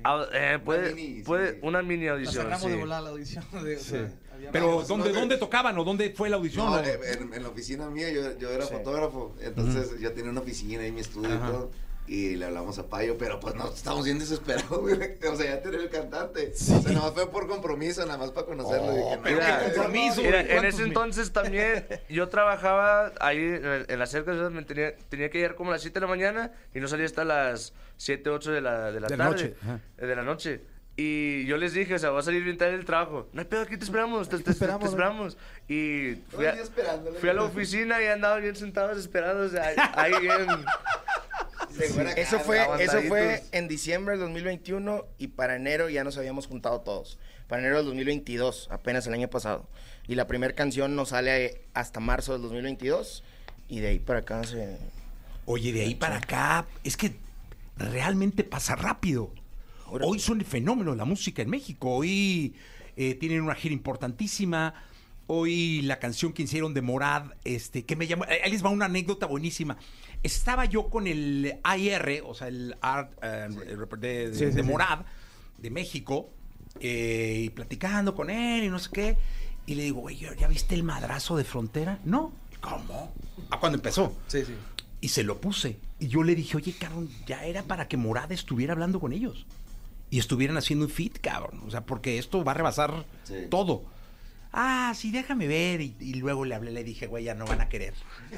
Ah, 0.04 0.26
eh, 0.32 0.60
puede, 0.64 0.94
mini, 0.94 1.22
puede, 1.24 1.54
sí. 1.54 1.60
una 1.64 1.82
mini 1.82 2.08
audición. 2.08 2.44
cerramos 2.44 2.62
sí. 2.64 2.70
de 2.70 2.76
volar 2.78 3.04
la 3.04 3.10
audición. 3.10 3.44
de- 3.64 3.76
o 3.78 3.80
sea, 3.80 4.12
había- 4.34 4.52
Pero, 4.52 4.84
¿dónde, 4.88 5.12
no, 5.12 5.20
¿dónde 5.20 5.38
tocaban 5.38 5.78
o 5.78 5.84
dónde 5.84 6.12
fue 6.16 6.30
la 6.30 6.38
audición? 6.38 6.68
No, 6.68 6.74
o- 6.74 6.80
en, 6.84 7.34
en 7.34 7.44
la 7.44 7.50
oficina 7.50 7.90
mía 7.90 8.12
yo, 8.12 8.38
yo 8.38 8.50
era 8.52 8.66
fotógrafo, 8.68 9.36
entonces 9.42 10.00
yo 10.00 10.14
tenía 10.14 10.30
una 10.32 10.42
oficina 10.42 10.86
y 10.86 10.92
mi 10.92 11.02
estudio 11.02 11.34
Ajá. 11.34 11.48
y 11.48 11.52
todo. 11.52 11.72
Y 12.08 12.38
le 12.38 12.46
hablamos 12.46 12.80
a 12.80 12.88
Payo, 12.88 13.18
pero 13.18 13.38
pues 13.40 13.54
no, 13.56 13.68
estamos 13.68 14.06
bien 14.06 14.18
desesperados, 14.18 14.80
güey. 14.80 14.96
O 15.30 15.36
sea, 15.36 15.56
ya 15.56 15.62
tenía 15.62 15.80
el 15.82 15.90
cantante. 15.90 16.54
O 16.54 16.58
sea, 16.58 16.80
nada 16.94 17.02
más 17.08 17.14
fue 17.14 17.30
por 17.30 17.48
compromiso, 17.50 18.06
nada 18.06 18.18
más 18.18 18.32
para 18.32 18.46
conocerlo. 18.48 18.92
Dije, 18.94 19.16
no, 19.18 19.22
pero 19.24 19.36
Mira, 19.36 19.60
qué 19.60 19.66
compromiso. 19.74 20.22
Mira, 20.22 20.40
en 20.42 20.48
¿cuántos 20.48 20.66
ese 20.74 20.78
mil? 20.84 20.88
entonces 20.88 21.32
también 21.34 21.86
yo 22.08 22.30
trabajaba 22.30 23.12
ahí 23.20 23.38
en, 23.40 23.66
el- 23.90 24.00
la 24.00 24.06
cerca, 24.06 24.32
me 24.32 24.64
tenía, 24.64 24.96
tenía 25.10 25.30
que 25.30 25.40
llegar 25.40 25.56
como 25.56 25.72
a 25.72 25.74
las 25.74 25.82
7 25.82 25.96
de 25.96 26.02
la 26.02 26.08
mañana 26.08 26.52
y 26.74 26.80
no 26.80 26.88
salía 26.88 27.06
hasta 27.06 27.26
las 27.26 27.74
7, 27.98 28.30
8 28.30 28.52
de 28.54 28.62
la, 28.62 28.92
de 28.94 29.00
la 29.02 29.08
De 29.08 29.18
la 29.18 29.26
tarde. 29.26 29.44
noche, 29.44 29.56
eh, 29.98 30.06
de 30.06 30.16
la 30.16 30.24
noche. 30.24 30.62
Y 31.00 31.46
yo 31.46 31.58
les 31.58 31.74
dije, 31.74 31.94
o 31.96 32.00
sea, 32.00 32.10
voy 32.12 32.20
a 32.20 32.24
salir 32.24 32.44
bien 32.44 32.58
tarde 32.58 32.72
del 32.72 32.86
trabajo. 32.86 33.28
No 33.34 33.42
hay 33.42 33.48
pedo, 33.48 33.62
aquí 33.64 33.78
te 33.78 33.84
esperamos, 33.84 34.30
te, 34.30 34.38
te- 34.38 34.44
te 34.44 34.52
esperamos, 34.52 34.88
esperamos. 34.90 35.38
Y 35.68 36.16
fui 36.30 36.46
a, 36.46 36.52
el 36.52 36.66
fui 37.20 37.32
la 37.34 37.44
oficina 37.44 38.02
y 38.02 38.08
andaba 38.08 38.38
bien 38.38 38.56
sentados 38.56 38.98
esperando, 38.98 39.44
o 39.44 39.50
sea, 39.50 39.74
ahí 39.96 40.14
bien... 40.22 40.48
Acá, 41.78 42.12
Eso 42.14 42.40
fue, 42.40 42.66
eso 42.80 43.02
fue 43.04 43.44
en 43.52 43.68
diciembre 43.68 44.14
del 44.14 44.22
2021 44.22 45.06
y 45.18 45.28
para 45.28 45.56
enero 45.56 45.90
ya 45.90 46.04
nos 46.04 46.18
habíamos 46.18 46.48
juntado 46.48 46.82
todos. 46.82 47.20
Para 47.48 47.62
enero 47.62 47.78
del 47.78 47.86
2022, 47.86 48.68
apenas 48.72 49.08
el 49.08 49.14
año 49.14 49.30
pasado. 49.30 49.68
Y 50.08 50.16
la 50.16 50.28
primera 50.28 50.54
canción 50.54 50.96
nos 50.96 51.10
sale 51.10 51.62
hasta 51.74 52.00
marzo 52.00 52.34
del 52.34 52.42
2022 52.44 53.24
y 53.70 53.80
de 53.80 53.88
ahí 53.88 54.00
para 54.00 54.20
acá 54.20 54.44
se... 54.44 54.78
Oye, 55.46 55.72
de 55.72 55.82
ahí 55.82 55.96
para 55.96 56.18
acá, 56.18 56.66
es 56.84 56.98
que 56.98 57.16
realmente 57.78 58.44
pasa 58.44 58.76
rápido. 58.76 59.32
Hoy 59.90 60.20
son 60.20 60.40
el 60.40 60.46
fenómeno 60.46 60.96
la 60.96 61.06
música 61.06 61.42
en 61.42 61.50
México. 61.50 61.96
Hoy 61.96 62.56
eh, 62.96 63.16
tienen 63.16 63.42
una 63.42 63.56
gira 63.56 63.74
importantísima. 63.74 64.74
Hoy 65.28 65.82
la 65.84 66.00
canción 66.00 66.34
que 66.34 66.44
hicieron 66.44 66.74
de 66.74 66.82
Morad, 66.82 67.32
este, 67.44 67.86
que 67.86 67.96
me 67.96 68.08
llamó. 68.08 68.26
Ahí 68.26 68.52
les 68.52 68.64
va 68.64 68.70
una 68.70 68.86
anécdota 68.86 69.26
buenísima. 69.26 69.78
Estaba 70.24 70.66
yo 70.66 70.90
con 70.90 71.08
el 71.08 71.58
AIR, 71.64 72.24
o 72.26 72.34
sea, 72.34 72.48
el 72.48 72.76
Art 72.82 73.12
eh, 73.22 73.48
de, 73.50 73.98
de- 73.98 74.34
Sí, 74.34 74.40
sí, 74.40 74.46
de 74.46 74.54
sí. 74.54 74.64
Morad, 74.64 75.00
de 75.58 75.70
México, 75.70 76.30
eh, 76.80 77.44
y 77.46 77.50
platicando 77.50 78.14
con 78.16 78.30
él 78.30 78.64
y 78.66 78.70
no 78.70 78.80
sé 78.80 78.90
qué. 78.92 79.18
Y 79.66 79.76
le 79.76 79.84
digo, 79.84 80.02
güey, 80.02 80.18
¿ya 80.18 80.48
viste 80.48 80.76
el 80.76 80.84
madrazo 80.84 81.38
de 81.38 81.44
frontera? 81.44 82.00
No. 82.06 82.32
¿Cómo? 82.62 83.14
¿A 83.50 83.60
cuándo 83.60 83.78
empezó? 83.78 84.14
Sí, 84.28 84.44
sí. 84.46 84.54
Y 85.02 85.10
se 85.10 85.24
lo 85.24 85.40
puse. 85.40 85.78
Y 86.00 86.08
yo 86.08 86.24
le 86.24 86.36
dije, 86.36 86.58
oye, 86.58 86.74
cabrón, 86.74 87.10
ya 87.28 87.46
era 87.46 87.64
para 87.64 87.88
que 87.88 87.98
Morada 87.98 88.34
estuviera 88.34 88.74
hablando 88.74 89.00
con 89.00 89.14
ellos. 89.14 89.46
Y 90.10 90.20
estuvieran 90.20 90.58
haciendo 90.58 90.86
un 90.86 90.92
fit, 90.92 91.20
cabrón. 91.20 91.62
O 91.68 91.72
sea, 91.72 91.86
porque 91.86 92.18
esto 92.18 92.44
va 92.44 92.54
a 92.54 92.56
rebasar 92.56 93.06
Sí. 93.26 93.36
todo. 93.50 93.84
Ah, 94.54 94.94
sí, 94.96 95.12
déjame 95.12 95.48
ver. 95.48 95.82
Y, 95.82 95.96
y 96.00 96.14
luego 96.16 96.46
le 96.46 96.56
hablé, 96.56 96.72
le 96.72 96.84
dije, 96.84 97.08
güey, 97.08 97.24
ya 97.26 97.36
no 97.36 97.46
van 97.46 97.62
a 97.62 97.70
querer. 97.70 97.94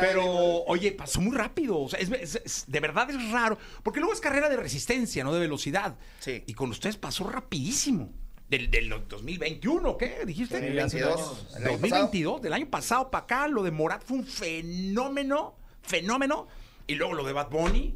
Pero, 0.00 0.24
oye, 0.64 0.92
pasó 0.92 1.20
muy 1.20 1.36
rápido. 1.36 1.78
O 1.78 1.88
sea, 1.88 1.98
es, 2.00 2.10
es- 2.10 2.40
es- 2.44 2.64
de 2.66 2.80
verdad 2.80 3.08
es 3.10 3.30
raro. 3.30 3.58
Porque 3.82 4.00
luego 4.00 4.12
es 4.12 4.20
carrera 4.20 4.48
de 4.48 4.56
resistencia, 4.56 5.24
no 5.24 5.32
de 5.32 5.40
velocidad. 5.40 5.96
Sí. 6.20 6.42
Y 6.46 6.54
con 6.54 6.70
ustedes 6.70 6.96
pasó 6.96 7.24
rapidísimo. 7.28 8.10
Del, 8.48 8.70
del 8.70 8.90
2021, 9.08 9.96
¿qué? 9.96 10.24
¿Dijiste? 10.26 10.56
2022. 10.56 11.46
El 11.56 11.64
año 11.64 11.72
2022, 11.72 12.42
del 12.42 12.52
año 12.52 12.66
pasado 12.68 13.10
para 13.10 13.24
acá, 13.24 13.48
lo 13.48 13.62
de 13.62 13.70
Morat 13.70 14.02
fue 14.04 14.18
un 14.18 14.26
fenómeno, 14.26 15.56
fenómeno. 15.80 16.48
Y 16.86 16.94
luego 16.96 17.14
lo 17.14 17.24
de 17.24 17.32
Bad 17.32 17.50
Bunny. 17.50 17.94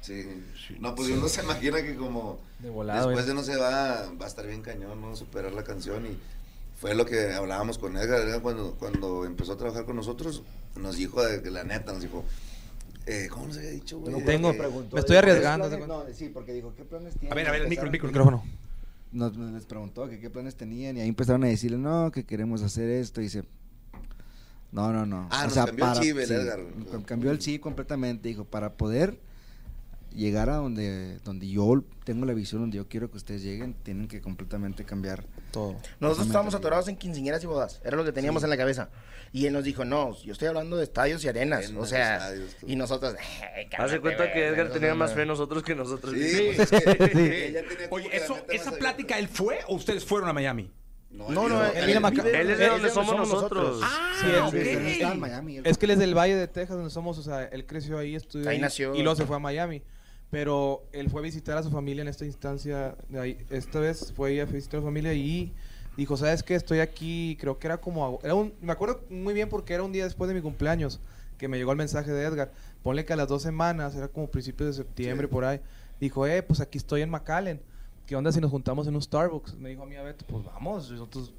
Sí. 0.00 0.24
No, 0.80 0.94
pues 0.94 1.08
uno 1.10 1.28
se 1.28 1.42
imagina 1.42 1.82
que 1.82 1.96
como 1.96 2.38
De 2.58 2.68
volado, 2.70 3.08
después 3.08 3.26
de 3.26 3.34
no 3.34 3.42
se 3.42 3.56
va, 3.56 4.10
va 4.20 4.24
a 4.24 4.28
estar 4.28 4.46
bien 4.46 4.60
cañón, 4.62 5.00
¿no? 5.00 5.16
Superar 5.16 5.52
la 5.52 5.64
canción 5.64 6.06
y 6.06 6.18
fue 6.78 6.94
lo 6.94 7.04
que 7.06 7.32
hablábamos 7.32 7.78
con 7.78 7.96
Edgar, 7.96 8.20
Edgar 8.20 8.40
cuando, 8.42 8.74
cuando 8.74 9.24
empezó 9.24 9.52
a 9.52 9.56
trabajar 9.56 9.84
con 9.84 9.96
nosotros, 9.96 10.42
nos 10.76 10.96
dijo, 10.96 11.24
de 11.24 11.42
que 11.42 11.50
la 11.50 11.64
neta, 11.64 11.92
nos 11.92 12.02
dijo, 12.02 12.24
eh, 13.06 13.26
¿cómo 13.30 13.46
nos 13.48 13.56
había 13.58 13.70
dicho, 13.70 13.98
güey? 13.98 14.12
No 14.12 14.24
tengo- 14.24 14.52
Que- 14.52 14.68
me 14.92 15.00
estoy 15.00 15.16
arriesgando, 15.16 15.68
¿Qué 15.68 15.76
¿te 15.76 15.82
planes-? 15.84 16.08
No, 16.08 16.14
sí, 16.14 16.28
porque 16.32 16.52
dijo, 16.52 16.74
¿qué 16.76 16.84
planes 16.84 17.14
tienen? 17.14 17.32
A 17.32 17.34
ver, 17.34 17.48
a 17.48 17.52
ver, 17.52 17.62
el 17.62 17.68
micro, 17.68 17.86
el 17.86 17.90
micro. 17.90 18.08
el 18.08 18.12
Micrófono. 18.12 18.44
Nos, 19.10 19.36
nos 19.36 19.52
les 19.52 19.64
preguntó 19.64 20.08
que 20.08 20.20
qué 20.20 20.28
planes 20.30 20.54
tenían 20.54 20.98
y 20.98 21.00
ahí 21.00 21.08
empezaron 21.08 21.42
a 21.44 21.46
decirle, 21.48 21.78
no, 21.78 22.12
que 22.12 22.24
queremos 22.24 22.62
hacer 22.62 22.88
esto. 22.90 23.20
Y 23.22 23.24
dice, 23.24 23.44
no, 24.72 24.92
no, 24.92 25.06
no. 25.06 25.28
Ah, 25.30 25.44
nos 25.44 25.54
cambió 25.54 25.92
el 25.92 25.98
chip 26.00 26.18
el 26.18 26.26
sí, 26.26 26.34
Edgar. 26.34 26.60
cam- 26.92 27.04
Cambió 27.04 27.30
el 27.30 27.38
chip 27.38 27.60
completamente. 27.62 28.28
Dijo, 28.28 28.44
para 28.44 28.74
poder 28.74 29.18
llegar 30.14 30.48
a 30.50 30.56
donde, 30.56 31.18
donde 31.24 31.48
yo 31.48 31.84
tengo 32.04 32.24
la 32.26 32.32
visión, 32.34 32.62
donde 32.62 32.76
yo 32.78 32.88
quiero 32.88 33.10
que 33.10 33.18
ustedes 33.18 33.42
lleguen, 33.42 33.74
tienen 33.82 34.08
que 34.08 34.20
completamente 34.20 34.84
cambiar 34.84 35.24
Todo. 35.52 35.76
Nosotros 36.00 36.26
estábamos 36.26 36.54
atorados 36.54 36.88
en 36.88 36.96
quinceañeras 36.96 37.42
y 37.44 37.46
bodas. 37.46 37.80
Era 37.84 37.96
lo 37.96 38.04
que 38.04 38.12
teníamos 38.12 38.42
en 38.42 38.50
la 38.50 38.56
cabeza. 38.56 38.88
Y 39.32 39.44
él 39.46 39.52
nos 39.52 39.64
dijo, 39.64 39.84
no, 39.84 40.16
yo 40.22 40.32
estoy 40.32 40.48
hablando 40.48 40.76
de 40.78 40.84
estadios 40.84 41.22
y 41.24 41.28
arenas. 41.28 41.68
En 41.68 41.76
o 41.76 41.84
sea, 41.84 42.16
estadios, 42.16 42.54
tú. 42.56 42.66
y 42.66 42.76
nosotros... 42.76 43.14
Haz 43.78 43.90
de 43.90 44.00
cuenta 44.00 44.32
que 44.32 44.48
Edgar 44.48 44.70
tenía 44.70 44.94
más 44.94 45.12
fe 45.12 45.22
en 45.22 45.28
nosotros 45.28 45.62
que 45.62 45.74
nosotros. 45.74 46.14
Sí, 46.14 46.52
pues 46.56 46.72
es 46.72 46.82
que 46.82 46.90
ella 47.48 47.62
tenía 47.68 47.88
como 47.90 47.96
Oye, 47.96 48.08
que 48.10 48.18
la 48.18 48.24
eso, 48.24 48.38
¿esa 48.50 48.72
plática 48.72 49.14
abierta. 49.16 49.18
él 49.18 49.28
fue 49.28 49.58
o 49.68 49.74
ustedes 49.74 50.04
fueron 50.04 50.30
a 50.30 50.32
Miami? 50.32 50.70
No, 51.10 51.30
no, 51.30 51.64
él 51.64 51.76
él, 51.76 52.50
es 52.50 52.58
de 52.58 52.66
donde 52.68 52.90
somos 52.90 53.16
nosotros. 53.16 53.80
Ah, 53.82 54.12
Sí, 54.20 54.26
él- 54.26 54.38
ok. 54.42 54.50
Sí, 54.50 54.56
él 54.58 54.86
estaba 54.86 55.14
en 55.14 55.20
Miami, 55.20 55.60
Es 55.64 55.78
que 55.78 55.86
él 55.86 55.92
es 55.92 55.98
del 55.98 56.14
Valle 56.16 56.36
de 56.36 56.48
Texas, 56.48 56.76
donde 56.76 56.90
somos, 56.90 57.16
o 57.18 57.22
sea, 57.22 57.44
él 57.44 57.64
creció 57.66 57.98
ahí, 57.98 58.14
estudió 58.14 58.48
Ahí 58.48 58.56
ahí, 58.56 58.60
nació. 58.60 58.94
y 58.94 59.02
luego 59.02 59.16
se 59.16 59.24
fue 59.24 59.36
a 59.36 59.38
Miami. 59.38 59.82
Pero 60.30 60.84
él 60.92 61.08
fue 61.08 61.22
a 61.22 61.24
visitar 61.24 61.56
a 61.56 61.62
su 61.62 61.70
familia 61.70 62.02
en 62.02 62.08
esta 62.08 62.26
instancia, 62.26 62.94
de 63.08 63.18
ahí, 63.18 63.38
esta 63.48 63.80
vez 63.80 64.12
fue 64.14 64.38
a 64.40 64.44
visitar 64.44 64.78
a 64.78 64.80
su 64.82 64.86
familia 64.86 65.14
y 65.14 65.54
dijo, 65.96 66.16
¿sabes 66.18 66.42
qué? 66.42 66.54
Estoy 66.54 66.80
aquí, 66.80 67.38
creo 67.40 67.58
que 67.58 67.66
era 67.66 67.78
como, 67.78 68.20
era 68.22 68.34
un, 68.34 68.52
me 68.60 68.72
acuerdo 68.72 69.02
muy 69.08 69.32
bien 69.32 69.48
porque 69.48 69.72
era 69.72 69.82
un 69.82 69.92
día 69.92 70.04
después 70.04 70.28
de 70.28 70.34
mi 70.34 70.42
cumpleaños 70.42 71.00
que 71.38 71.48
me 71.48 71.56
llegó 71.56 71.72
el 71.72 71.78
mensaje 71.78 72.10
de 72.12 72.24
Edgar. 72.24 72.52
Ponle 72.82 73.06
que 73.06 73.14
a 73.14 73.16
las 73.16 73.28
dos 73.28 73.42
semanas, 73.42 73.94
era 73.96 74.08
como 74.08 74.30
principios 74.30 74.76
de 74.76 74.82
septiembre 74.82 75.26
Sí. 75.26 75.32
por 75.32 75.44
ahí, 75.46 75.60
dijo, 75.98 76.26
eh, 76.26 76.42
pues 76.42 76.60
aquí 76.60 76.76
estoy 76.76 77.00
en 77.00 77.08
McAllen. 77.10 77.62
¿Qué 78.08 78.16
onda 78.16 78.32
si 78.32 78.40
nos 78.40 78.50
juntamos 78.50 78.86
en 78.88 78.94
un 78.96 79.02
Starbucks? 79.02 79.54
Me 79.56 79.68
dijo 79.68 79.82
a 79.82 79.86
mí 79.86 79.94
a 79.94 80.02
Beto, 80.02 80.24
pues 80.26 80.42
vamos. 80.42 80.90
Nosotros, 80.90 81.30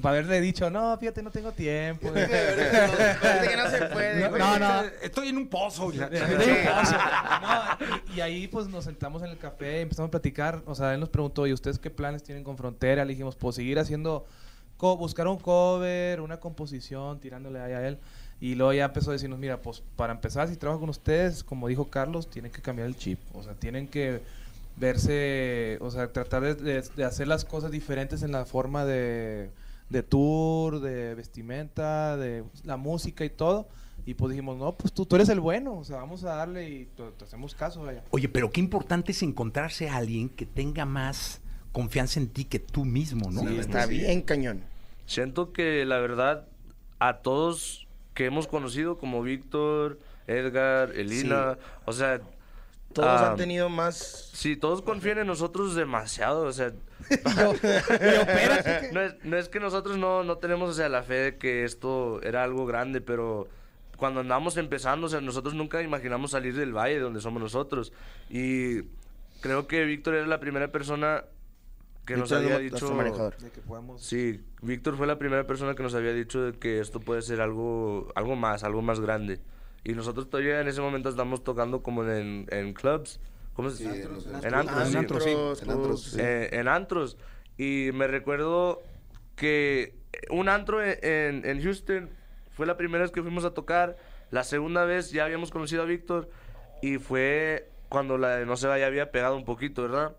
para 0.00 0.18
haberle 0.18 0.40
dicho, 0.40 0.70
no, 0.70 0.96
fíjate, 0.96 1.20
no 1.20 1.32
tengo 1.32 1.50
tiempo. 1.50 2.12
Que 2.14 3.56
no 3.56 3.68
se 3.68 3.86
puede, 3.92 4.28
güey. 4.28 4.40
No, 4.40 4.58
no. 4.60 4.82
Estoy 5.02 5.28
en 5.28 5.36
un 5.36 5.48
pozo. 5.48 5.90
No, 5.92 6.08
y, 8.14 8.16
y 8.16 8.20
ahí 8.20 8.46
pues 8.48 8.68
nos 8.68 8.84
sentamos 8.84 9.22
en 9.24 9.30
el 9.30 9.38
café 9.38 9.78
y 9.78 9.82
empezamos 9.82 10.08
a 10.08 10.10
platicar. 10.12 10.62
O 10.66 10.74
sea, 10.76 10.94
él 10.94 11.00
nos 11.00 11.08
preguntó, 11.08 11.44
¿y 11.46 11.52
ustedes 11.52 11.78
qué 11.80 11.90
planes 11.90 12.22
tienen 12.22 12.44
con 12.44 12.56
Frontera? 12.56 13.04
Le 13.04 13.10
dijimos, 13.12 13.34
pues 13.34 13.56
seguir 13.56 13.78
haciendo, 13.80 14.26
co- 14.76 14.96
buscar 14.96 15.26
un 15.26 15.38
cover, 15.38 16.20
una 16.20 16.38
composición, 16.38 17.18
tirándole 17.18 17.60
ahí 17.60 17.72
a 17.72 17.88
él. 17.88 17.98
Y 18.40 18.54
luego 18.54 18.72
ya 18.72 18.84
empezó 18.84 19.10
a 19.10 19.14
decirnos, 19.14 19.38
mira, 19.40 19.60
pues 19.60 19.82
para 19.96 20.12
empezar, 20.12 20.46
si 20.48 20.56
trabajo 20.56 20.80
con 20.80 20.88
ustedes, 20.88 21.42
como 21.44 21.66
dijo 21.68 21.90
Carlos, 21.90 22.30
tienen 22.30 22.52
que 22.52 22.62
cambiar 22.62 22.86
el 22.86 22.96
chip. 22.96 23.18
O 23.34 23.42
sea, 23.42 23.54
tienen 23.54 23.86
que 23.88 24.22
verse, 24.76 25.78
o 25.80 25.90
sea, 25.90 26.12
tratar 26.12 26.42
de, 26.42 26.54
de- 26.54 26.82
de 26.96 27.04
hacer 27.04 27.28
las 27.28 27.44
cosas 27.44 27.70
diferentes 27.70 28.22
en 28.22 28.32
la 28.32 28.44
forma 28.44 28.84
de, 28.84 29.50
de 29.88 30.02
tour, 30.02 30.80
de 30.80 31.14
vestimenta, 31.14 32.16
de 32.16 32.44
la 32.64 32.76
música 32.76 33.24
y 33.24 33.30
todo. 33.30 33.68
Y 34.06 34.14
pues 34.14 34.30
dijimos, 34.30 34.56
no, 34.56 34.72
pues 34.72 34.92
tú, 34.94 35.04
tú 35.04 35.16
eres 35.16 35.28
el 35.28 35.40
bueno, 35.40 35.74
o 35.76 35.84
sea, 35.84 35.96
vamos 35.98 36.24
a 36.24 36.34
darle 36.36 36.68
y 36.70 36.84
te, 36.96 37.02
te 37.18 37.24
hacemos 37.24 37.54
caso, 37.54 37.82
vaya. 37.82 38.02
Oye, 38.10 38.28
pero 38.30 38.50
qué 38.50 38.60
importante 38.60 39.12
es 39.12 39.22
encontrarse 39.22 39.90
a 39.90 39.96
alguien 39.96 40.30
que 40.30 40.46
tenga 40.46 40.86
más 40.86 41.42
confianza 41.72 42.18
en 42.18 42.28
ti 42.28 42.44
que 42.46 42.58
tú 42.58 42.84
mismo, 42.86 43.30
¿no? 43.30 43.42
Sí, 43.42 43.58
está 43.58 43.84
bien 43.86 44.22
cañón. 44.22 44.62
Siento 45.04 45.52
que 45.52 45.84
la 45.84 45.98
verdad, 45.98 46.46
a 46.98 47.18
todos 47.18 47.86
que 48.14 48.24
hemos 48.24 48.46
conocido, 48.46 48.96
como 48.98 49.22
Víctor, 49.22 49.98
Edgar, 50.26 50.92
Elina, 50.96 51.58
o 51.84 51.92
sea... 51.92 52.20
Todos 52.92 53.08
ah, 53.08 53.30
han 53.30 53.36
tenido 53.36 53.68
más... 53.68 54.30
Sí, 54.32 54.56
todos 54.56 54.82
confían 54.82 55.18
en 55.18 55.26
nosotros 55.26 55.74
demasiado, 55.74 56.42
o 56.42 56.52
sea... 56.52 56.72
no, 58.92 59.00
es, 59.00 59.14
no 59.24 59.36
es 59.36 59.48
que 59.48 59.60
nosotros 59.60 59.96
no, 59.96 60.24
no 60.24 60.38
tenemos, 60.38 60.70
o 60.70 60.72
sea, 60.72 60.88
la 60.88 61.02
fe 61.02 61.14
de 61.14 61.38
que 61.38 61.64
esto 61.64 62.20
era 62.22 62.42
algo 62.42 62.66
grande, 62.66 63.00
pero 63.00 63.48
cuando 63.96 64.20
andamos 64.20 64.56
empezando, 64.56 65.06
o 65.06 65.10
sea, 65.10 65.20
nosotros 65.20 65.54
nunca 65.54 65.82
imaginamos 65.82 66.32
salir 66.32 66.56
del 66.56 66.76
valle 66.76 66.98
donde 66.98 67.20
somos 67.20 67.40
nosotros. 67.40 67.92
Y 68.28 68.82
creo 69.40 69.68
que 69.68 69.84
Víctor 69.84 70.14
era 70.14 70.26
la 70.26 70.40
primera 70.40 70.72
persona 70.72 71.24
que 72.06 72.16
nos 72.16 72.30
Víctor 72.30 72.52
había 72.52 72.58
dicho... 72.58 72.92
manejador. 72.92 73.36
De 73.36 73.50
que. 73.50 73.60
Sí, 73.98 74.40
Víctor 74.62 74.96
fue 74.96 75.06
la 75.06 75.18
primera 75.18 75.46
persona 75.46 75.74
que 75.74 75.82
nos 75.82 75.94
había 75.94 76.12
dicho 76.12 76.42
de 76.42 76.58
que 76.58 76.80
esto 76.80 76.98
puede 76.98 77.22
ser 77.22 77.40
algo, 77.40 78.08
algo 78.16 78.34
más, 78.34 78.64
algo 78.64 78.82
más 78.82 78.98
grande. 78.98 79.38
Y 79.84 79.92
nosotros 79.94 80.28
todavía 80.28 80.60
en 80.60 80.68
ese 80.68 80.80
momento 80.80 81.08
estamos 81.08 81.42
tocando 81.42 81.82
como 81.82 82.04
en, 82.04 82.46
en 82.50 82.72
clubs. 82.74 83.20
¿Cómo 83.54 83.70
se 83.70 83.78
Sí, 83.78 83.84
dice? 83.90 84.08
en 84.42 84.44
En 84.44 84.54
antros, 84.54 84.84
sí. 84.88 84.90
En 84.92 84.96
antros, 84.96 85.24
sí. 85.24 85.30
En 85.64 85.70
antros, 85.70 86.02
sí. 86.02 86.18
Eh, 86.20 86.48
en 86.52 86.68
antros. 86.68 87.16
Y 87.58 87.90
me 87.94 88.06
recuerdo 88.06 88.82
que 89.36 89.94
un 90.30 90.48
antro 90.48 90.82
en, 90.82 90.98
en- 91.02 91.46
en 91.46 91.62
Houston 91.62 92.10
fue 92.50 92.66
la 92.66 92.76
primera 92.76 93.02
vez 93.02 93.10
que 93.10 93.22
fuimos 93.22 93.44
a 93.44 93.52
tocar. 93.54 93.96
La 94.30 94.44
segunda 94.44 94.84
vez 94.84 95.10
ya 95.10 95.24
habíamos 95.24 95.50
conocido 95.50 95.82
a 95.82 95.86
Víctor 95.86 96.30
y 96.82 96.98
fue 96.98 97.68
cuando 97.88 98.16
la 98.18 98.36
de 98.36 98.46
No 98.46 98.56
se 98.56 98.66
vaya 98.68 98.86
había 98.86 99.10
pegado 99.10 99.36
un 99.36 99.44
poquito, 99.44 99.82
¿verdad? 99.82 100.14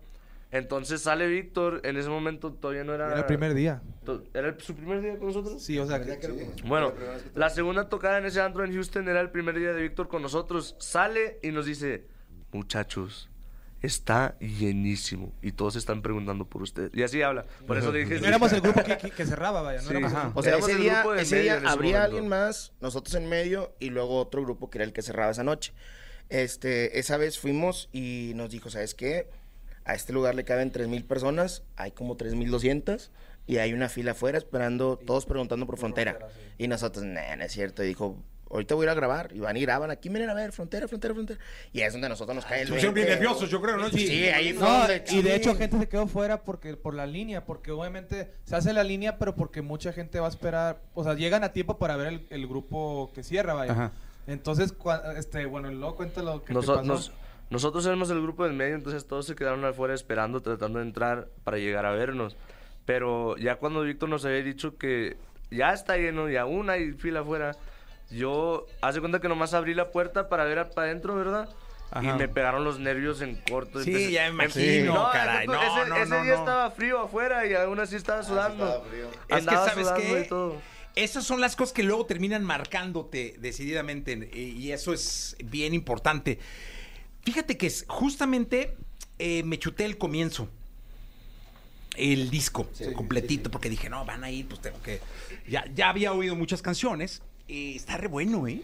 Entonces 0.52 1.00
sale 1.00 1.26
Víctor, 1.28 1.80
en 1.82 1.96
ese 1.96 2.10
momento 2.10 2.52
todavía 2.52 2.84
no 2.84 2.94
era... 2.94 3.06
Era 3.08 3.18
el 3.20 3.24
primer 3.24 3.54
día. 3.54 3.82
to- 4.04 4.22
¿Era 4.34 4.48
el- 4.50 4.60
su 4.60 4.74
primer 4.76 5.00
día 5.00 5.16
con 5.18 5.28
nosotros? 5.28 5.62
Sí, 5.62 5.78
o 5.78 5.86
sea, 5.86 6.00
que, 6.02 6.18
Bueno, 6.66 6.92
la 7.34 7.48
segunda 7.48 7.88
tocada 7.88 8.18
en 8.18 8.26
ese 8.26 8.40
antro 8.42 8.62
en 8.62 8.72
Houston 8.74 9.08
era 9.08 9.20
el 9.22 9.30
primer 9.30 9.58
día 9.58 9.72
de 9.72 9.80
Víctor 9.82 10.08
con 10.08 10.20
nosotros. 10.20 10.76
Sale 10.78 11.38
y 11.42 11.52
nos 11.52 11.64
dice, 11.64 12.04
muchachos, 12.52 13.30
está 13.80 14.38
llenísimo. 14.40 15.32
Y 15.40 15.52
todos 15.52 15.74
están 15.76 16.02
preguntando 16.02 16.44
por 16.44 16.60
usted. 16.60 16.90
Y 16.94 17.02
así 17.02 17.22
habla. 17.22 17.46
Por 17.66 17.78
eso 17.78 17.90
dije... 17.90 18.20
no 18.20 18.26
éramos 18.26 18.52
el 18.52 18.60
grupo 18.60 18.84
que, 18.84 18.98
que- 18.98 19.10
que 19.10 19.24
cerraba, 19.24 19.62
vaya. 19.62 19.78
No 19.80 19.84
Sí. 19.88 19.90
éramos 19.92 20.12
Ajá. 20.12 20.32
O 20.34 20.42
sea, 20.42 20.58
ese 20.58 20.74
día, 20.76 21.02
ese 21.16 21.36
medio 21.36 21.42
día 21.44 21.56
ese 21.56 21.66
habría 21.66 21.92
momento. 22.00 22.04
alguien 22.04 22.28
más, 22.28 22.72
nosotros 22.82 23.14
en 23.14 23.26
medio, 23.26 23.74
y 23.80 23.88
luego 23.88 24.18
otro 24.20 24.42
grupo 24.42 24.68
que 24.68 24.76
era 24.78 24.84
el 24.84 24.92
que 24.92 25.00
cerraba 25.00 25.30
esa 25.32 25.44
noche. 25.44 25.72
Este, 26.28 26.98
esa 26.98 27.16
vez 27.16 27.38
fuimos 27.38 27.88
y 27.90 28.32
nos 28.36 28.50
dijo, 28.50 28.68
¿sabes 28.68 28.94
qué? 28.94 29.28
A 29.84 29.94
este 29.94 30.12
lugar 30.12 30.34
le 30.34 30.44
caben 30.44 30.70
3.000 30.72 31.04
personas, 31.04 31.64
hay 31.76 31.90
como 31.92 32.16
3.200 32.16 33.10
y 33.46 33.56
hay 33.58 33.72
una 33.72 33.88
fila 33.88 34.12
afuera 34.12 34.38
esperando, 34.38 34.96
todos 35.04 35.26
preguntando 35.26 35.66
por 35.66 35.76
frontera. 35.78 36.18
Y 36.58 36.68
nosotros, 36.68 37.04
nah, 37.04 37.34
no 37.36 37.42
es 37.44 37.50
cierto. 37.52 37.82
Y 37.82 37.88
dijo, 37.88 38.22
ahorita 38.48 38.76
voy 38.76 38.84
a 38.84 38.86
ir 38.86 38.90
a 38.90 38.94
grabar. 38.94 39.30
Y 39.34 39.40
van 39.40 39.56
y 39.56 39.62
graban, 39.62 39.90
aquí 39.90 40.08
vienen 40.08 40.30
a 40.30 40.34
ver, 40.34 40.52
frontera, 40.52 40.86
frontera, 40.86 41.12
frontera. 41.14 41.40
Y 41.72 41.80
es 41.80 41.92
donde 41.92 42.06
a 42.06 42.10
nosotros 42.10 42.36
nos 42.36 42.44
cae 42.44 42.60
el 42.60 42.68
Se 42.68 42.74
pusieron 42.74 42.94
bien 42.94 43.06
20. 43.08 43.20
nerviosos, 43.24 43.50
yo 43.50 43.60
creo, 43.60 43.76
¿no? 43.78 43.88
Sí, 43.90 44.28
ahí 44.28 44.52
fue 44.52 44.68
No, 44.68 44.78
donde- 44.78 45.04
y 45.10 45.22
de 45.22 45.30
sí. 45.30 45.36
hecho 45.36 45.56
gente 45.56 45.76
se 45.78 45.88
quedó 45.88 46.06
fuera 46.06 46.44
porque 46.44 46.76
por 46.76 46.94
la 46.94 47.06
línea, 47.06 47.44
porque 47.44 47.72
obviamente 47.72 48.32
se 48.44 48.54
hace 48.54 48.72
la 48.72 48.84
línea, 48.84 49.18
pero 49.18 49.34
porque 49.34 49.62
mucha 49.62 49.92
gente 49.92 50.20
va 50.20 50.26
a 50.26 50.30
esperar, 50.30 50.80
o 50.94 51.02
sea, 51.02 51.14
llegan 51.14 51.42
a 51.42 51.52
tiempo 51.52 51.78
para 51.78 51.96
ver 51.96 52.06
el, 52.06 52.26
el 52.30 52.46
grupo 52.46 53.10
que 53.14 53.24
cierra, 53.24 53.54
vaya. 53.54 53.72
Ajá. 53.72 53.92
Entonces, 54.28 54.78
cua- 54.78 55.16
este, 55.16 55.46
bueno, 55.46 55.68
luego 55.72 55.96
cuenta 55.96 56.22
lo 56.22 56.44
que 56.44 56.54
te 56.54 56.60
pasó. 56.60 56.80
nos- 56.84 57.10
nosotros 57.52 57.84
éramos 57.86 58.10
el 58.10 58.20
grupo 58.22 58.44
del 58.44 58.54
medio, 58.54 58.74
entonces 58.74 59.06
todos 59.06 59.26
se 59.26 59.34
quedaron 59.34 59.64
afuera 59.64 59.94
esperando, 59.94 60.40
tratando 60.40 60.78
de 60.78 60.86
entrar 60.86 61.28
para 61.44 61.58
llegar 61.58 61.86
a 61.86 61.92
vernos. 61.92 62.36
Pero 62.86 63.36
ya 63.36 63.56
cuando 63.56 63.82
Víctor 63.82 64.08
nos 64.08 64.24
había 64.24 64.42
dicho 64.42 64.76
que 64.76 65.16
ya 65.50 65.72
está 65.72 65.96
lleno 65.96 66.28
y 66.30 66.36
aún 66.36 66.70
hay 66.70 66.92
fila 66.92 67.20
afuera, 67.20 67.52
yo 68.10 68.66
hace 68.80 69.00
cuenta 69.00 69.20
que 69.20 69.28
nomás 69.28 69.54
abrí 69.54 69.74
la 69.74 69.90
puerta 69.90 70.28
para 70.28 70.44
ver 70.44 70.68
para 70.70 70.88
adentro, 70.88 71.14
¿verdad? 71.14 71.48
Ajá. 71.90 72.14
Y 72.14 72.18
me 72.18 72.26
pegaron 72.26 72.64
los 72.64 72.78
nervios 72.78 73.20
en 73.20 73.36
corto. 73.36 73.80
Sí, 73.82 73.90
Empecé- 73.90 74.10
ya 74.12 74.22
me 74.24 74.44
imagino, 74.44 74.94
No, 74.94 75.10
caray. 75.12 75.44
ese- 75.44 75.46
No, 75.46 75.62
ese, 75.62 75.88
no, 75.90 75.96
ese 75.96 76.22
día 76.22 76.32
no. 76.34 76.38
estaba 76.40 76.70
frío 76.70 77.00
afuera 77.00 77.46
y 77.46 77.54
aún 77.54 77.78
así 77.80 77.96
estaba 77.96 78.22
sudando. 78.22 78.64
estaba 78.66 78.84
frío. 78.86 79.08
Es 79.28 79.46
que, 79.46 79.54
¿sabes 79.54 79.92
qué? 79.98 80.20
y 80.24 80.28
todo. 80.28 80.56
Esas 80.94 81.24
son 81.24 81.40
las 81.40 81.54
cosas 81.56 81.72
que 81.72 81.82
luego 81.82 82.04
terminan 82.06 82.44
marcándote 82.44 83.36
decididamente 83.38 84.30
y 84.34 84.72
eso 84.72 84.92
es 84.92 85.36
bien 85.44 85.72
importante. 85.74 86.38
Fíjate 87.22 87.56
que 87.56 87.66
es, 87.66 87.84
justamente 87.88 88.76
eh, 89.18 89.42
me 89.44 89.58
chuté 89.58 89.84
el 89.84 89.98
comienzo. 89.98 90.48
El 91.96 92.30
disco 92.30 92.68
completito, 92.96 93.50
porque 93.50 93.68
dije, 93.68 93.90
no, 93.90 94.04
van 94.06 94.24
a 94.24 94.30
ir, 94.30 94.48
pues 94.48 94.60
tengo 94.62 94.80
que. 94.82 95.00
Ya, 95.46 95.64
ya 95.74 95.90
había 95.90 96.12
oído 96.12 96.34
muchas 96.34 96.62
canciones. 96.62 97.22
y 97.48 97.76
está 97.76 97.96
re 97.98 98.08
bueno, 98.08 98.46
¿eh? 98.48 98.62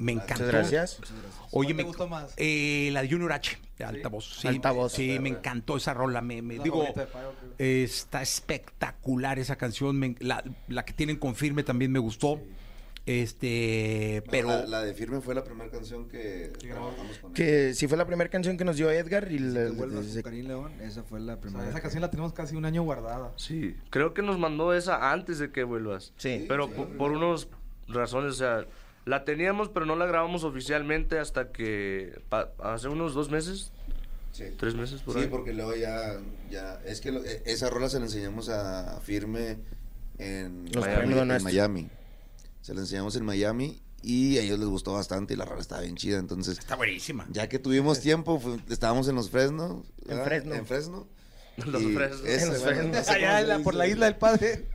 Me 0.00 0.10
encantó. 0.10 0.34
Muchas 0.44 0.48
gracias. 0.48 0.98
Oye, 1.00 1.08
¿Cuál 1.52 1.66
te 1.68 1.74
me 1.74 1.82
gustó 1.84 2.08
más? 2.08 2.34
eh, 2.36 2.88
la 2.92 3.02
de 3.02 3.08
Junior 3.08 3.32
H, 3.32 3.56
de 3.78 3.84
altavoz. 3.84 4.40
Sí, 4.40 4.48
Altavoz. 4.48 4.92
Sí, 4.92 5.16
me 5.20 5.28
encantó 5.28 5.76
esa 5.76 5.94
rola. 5.94 6.20
Me, 6.22 6.42
me- 6.42 6.58
digo, 6.58 6.84
creo. 6.92 7.06
está 7.58 8.20
espectacular 8.20 9.38
esa 9.38 9.54
canción. 9.54 9.96
me- 9.96 10.16
la, 10.18 10.42
la 10.66 10.84
que 10.84 10.92
tienen 10.92 11.18
con 11.18 11.36
firme 11.36 11.62
también 11.62 11.92
me 11.92 12.00
gustó. 12.00 12.40
Este, 13.06 14.22
pero. 14.30 14.48
La, 14.48 14.66
la 14.66 14.82
de 14.82 14.92
Firme 14.92 15.20
fue 15.20 15.34
la 15.34 15.44
primera 15.44 15.70
canción 15.70 16.08
que 16.08 16.52
trabajamos 16.58 17.18
con 17.18 17.30
él. 17.30 17.34
Que 17.36 17.72
sí 17.74 17.86
fue 17.86 17.96
la 17.96 18.06
primera 18.06 18.28
canción 18.28 18.56
que 18.56 18.64
nos 18.64 18.76
dio 18.76 18.90
Edgar 18.90 19.30
y 19.30 19.38
la- 19.38 19.66
Que 19.70 19.76
con 19.76 20.22
Karim 20.22 20.46
León, 20.48 20.72
esa 20.82 21.02
fue 21.02 21.20
la 21.20 21.34
O 21.34 21.36
sea, 21.36 21.40
primera. 21.40 21.64
esa 21.68 21.76
que- 21.76 21.82
canción 21.82 22.02
la 22.02 22.10
tenemos 22.10 22.32
casi 22.32 22.56
un 22.56 22.64
año 22.64 22.82
guardada. 22.82 23.32
Sí, 23.36 23.76
creo 23.90 24.12
que 24.12 24.22
nos 24.22 24.38
mandó 24.38 24.74
esa 24.74 25.12
antes 25.12 25.38
de 25.38 25.50
que 25.50 25.64
vuelvas. 25.64 26.12
Sí. 26.16 26.44
Pero 26.48 26.68
po- 26.70 26.88
por, 26.88 27.12
unas 27.12 27.48
razones, 27.88 28.32
o 28.32 28.34
sea, 28.36 28.66
la 29.04 29.24
teníamos, 29.24 29.68
pero 29.68 29.86
no 29.86 29.94
la 29.96 30.06
grabamos 30.06 30.42
oficialmente 30.44 31.18
hasta 31.20 31.52
que 31.52 32.18
pa- 32.28 32.50
hace 32.58 32.88
unos 32.88 33.14
dos 33.14 33.30
meses, 33.30 33.70
Sí. 34.32 34.44
tres 34.58 34.74
meses 34.74 35.00
por 35.02 35.14
Sí, 35.14 35.20
ahí. 35.20 35.26
porque 35.28 35.52
luego 35.54 35.76
ya, 35.76 36.18
ya, 36.50 36.80
es 36.84 37.00
que 37.00 37.12
lo- 37.12 37.24
e- 37.24 37.42
esa 37.46 37.70
rola 37.70 37.88
se 37.88 37.98
la 38.00 38.06
enseñamos 38.06 38.48
a 38.48 39.00
Firme 39.00 39.58
en. 40.18 40.64
Miami. 41.44 41.88
Se 42.66 42.74
la 42.74 42.80
enseñamos 42.80 43.14
en 43.14 43.24
Miami 43.24 43.80
y 44.02 44.38
a 44.38 44.42
ellos 44.42 44.58
les 44.58 44.66
gustó 44.66 44.92
bastante 44.94 45.34
y 45.34 45.36
la 45.36 45.44
rola 45.44 45.60
estaba 45.60 45.82
bien 45.82 45.94
chida. 45.94 46.18
Entonces, 46.18 46.58
Está 46.58 46.74
buenísima. 46.74 47.24
ya 47.30 47.48
que 47.48 47.60
tuvimos 47.60 48.00
tiempo, 48.00 48.42
estábamos 48.68 49.06
en 49.06 49.14
los 49.14 49.30
Fresno. 49.30 49.84
¿verdad? 50.04 50.24
Fresno. 50.24 50.54
En 50.56 50.66
Fresno. 50.66 51.06
Los 51.64 51.80
Y 51.80 51.94
Fresnos. 51.94 52.20
ese, 52.26 52.42
En 52.42 52.48
los 52.52 52.62
bueno, 52.64 52.76
Fresnos. 52.80 52.96
no 52.98 53.04
sé 53.04 53.10
Allá 53.12 53.40
en 53.40 53.48
la- 53.48 53.58
por 53.60 53.74
dice. 53.74 53.78
la 53.78 53.86
isla 53.86 54.06
del 54.06 54.16
padre. 54.16 54.64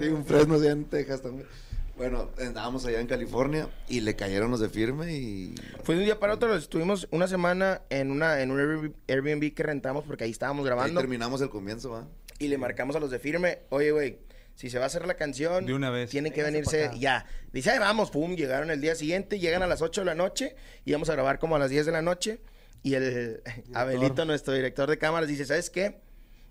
Hay 0.00 0.08
un 0.08 0.24
Fresno 0.24 0.54
allá 0.54 0.70
en 0.70 0.84
Texas 0.84 1.22
también. 1.22 1.48
Bueno, 1.96 2.30
andábamos 2.38 2.86
allá 2.86 3.00
en 3.00 3.06
California 3.08 3.68
y 3.88 4.00
le 4.00 4.14
cayeron 4.16 4.50
los 4.52 4.60
de 4.60 4.68
firme 4.68 5.12
y 5.16 5.54
Fue 5.82 5.96
de 5.96 6.00
un 6.02 6.04
día 6.06 6.20
para 6.20 6.34
otro, 6.34 6.54
estuvimos 6.56 7.06
una 7.10 7.26
semana 7.28 7.82
en 7.90 8.10
una 8.12 8.40
en 8.40 8.50
un 8.52 8.58
Airbnb- 8.60 8.94
Airbnb 9.08 9.54
que 9.54 9.62
rentamos 9.64 10.04
porque 10.04 10.22
ahí 10.24 10.30
estábamos 10.30 10.62
ahí 10.62 10.66
grabando 10.66 11.00
terminamos 11.00 11.40
el 11.40 11.50
comienzo, 11.50 11.90
¿va? 11.90 12.06
y 12.38 12.48
le 12.48 12.58
marcamos 12.58 12.94
a 12.96 13.00
los 13.00 13.10
de 13.12 13.18
firme, 13.20 13.60
oye, 13.70 13.92
güey, 13.92 14.18
si 14.56 14.70
se 14.70 14.78
va 14.78 14.84
a 14.84 14.86
hacer 14.86 15.06
la 15.06 15.14
canción, 15.14 15.66
De 15.66 15.74
una 15.74 15.90
vez. 15.90 16.10
tienen 16.10 16.32
que 16.32 16.42
venirse 16.42 16.90
ya. 16.98 17.26
Dice, 17.52 17.70
"Ay, 17.70 17.78
vamos, 17.78 18.10
pum, 18.10 18.36
llegaron 18.36 18.70
el 18.70 18.80
día 18.80 18.94
siguiente, 18.94 19.38
llegan 19.38 19.62
a 19.62 19.66
las 19.66 19.82
8 19.82 20.02
de 20.02 20.04
la 20.06 20.14
noche 20.14 20.54
y 20.84 20.92
vamos 20.92 21.08
a 21.10 21.12
grabar 21.14 21.38
como 21.38 21.56
a 21.56 21.58
las 21.58 21.70
10 21.70 21.86
de 21.86 21.92
la 21.92 22.02
noche 22.02 22.40
y 22.82 22.94
el 22.94 23.42
Abelito, 23.72 24.24
nuestro 24.24 24.54
director 24.54 24.88
de 24.88 24.98
cámaras, 24.98 25.28
dice, 25.28 25.44
¿sabes 25.44 25.70
qué? 25.70 26.02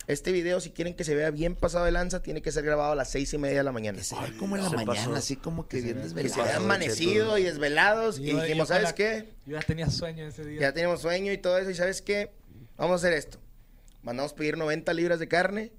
Este 0.05 0.33
video, 0.33 0.59
si 0.59 0.71
quieren 0.71 0.95
que 0.95 1.05
se 1.05 1.15
vea 1.15 1.31
bien 1.31 1.55
pasado 1.55 1.85
de 1.85 1.91
lanza, 1.91 2.21
tiene 2.21 2.41
que 2.41 2.51
ser 2.51 2.65
grabado 2.65 2.91
a 2.91 2.95
las 2.95 3.09
seis 3.09 3.33
y 3.33 3.37
media 3.37 3.59
de 3.59 3.63
la 3.63 3.71
mañana. 3.71 4.01
Ay, 4.17 4.31
como 4.33 4.57
en 4.57 4.63
la 4.63 4.69
mañana, 4.69 4.85
pasó. 4.85 5.15
así 5.15 5.37
como 5.37 5.65
que 5.69 5.79
bien 5.79 6.01
Que 6.13 6.27
se 6.27 6.41
vea 6.41 6.57
amanecido 6.57 7.37
y 7.37 7.43
desvelados. 7.43 8.19
Y 8.19 8.25
Yo- 8.25 8.41
dijimos, 8.41 8.67
¿sabes 8.67 8.83
la- 8.83 8.95
qué? 8.95 9.29
Yo 9.45 9.57
ya 9.57 9.61
tenía 9.65 9.89
sueño 9.89 10.25
ese 10.27 10.43
día. 10.43 10.59
Ya 10.59 10.73
teníamos 10.73 10.99
sueño 11.01 11.31
y 11.31 11.37
todo 11.37 11.57
eso. 11.57 11.69
¿Y 11.69 11.75
sabes 11.75 12.01
qué? 12.01 12.31
Vamos 12.75 12.95
a 13.01 13.07
hacer 13.07 13.17
esto. 13.17 13.39
Mandamos 14.01 14.33
pedir 14.33 14.57
90 14.57 14.93
libras 14.93 15.19
de 15.19 15.29
carne. 15.29 15.71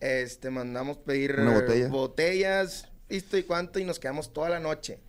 Este, 0.00 0.50
mandamos 0.50 0.96
pedir 0.98 1.36
botella. 1.40 1.88
botellas, 1.88 2.88
listo 3.08 3.36
y 3.36 3.42
cuánto, 3.42 3.78
y 3.78 3.84
nos 3.84 3.98
quedamos 3.98 4.32
toda 4.32 4.48
la 4.48 4.58
noche 4.60 5.00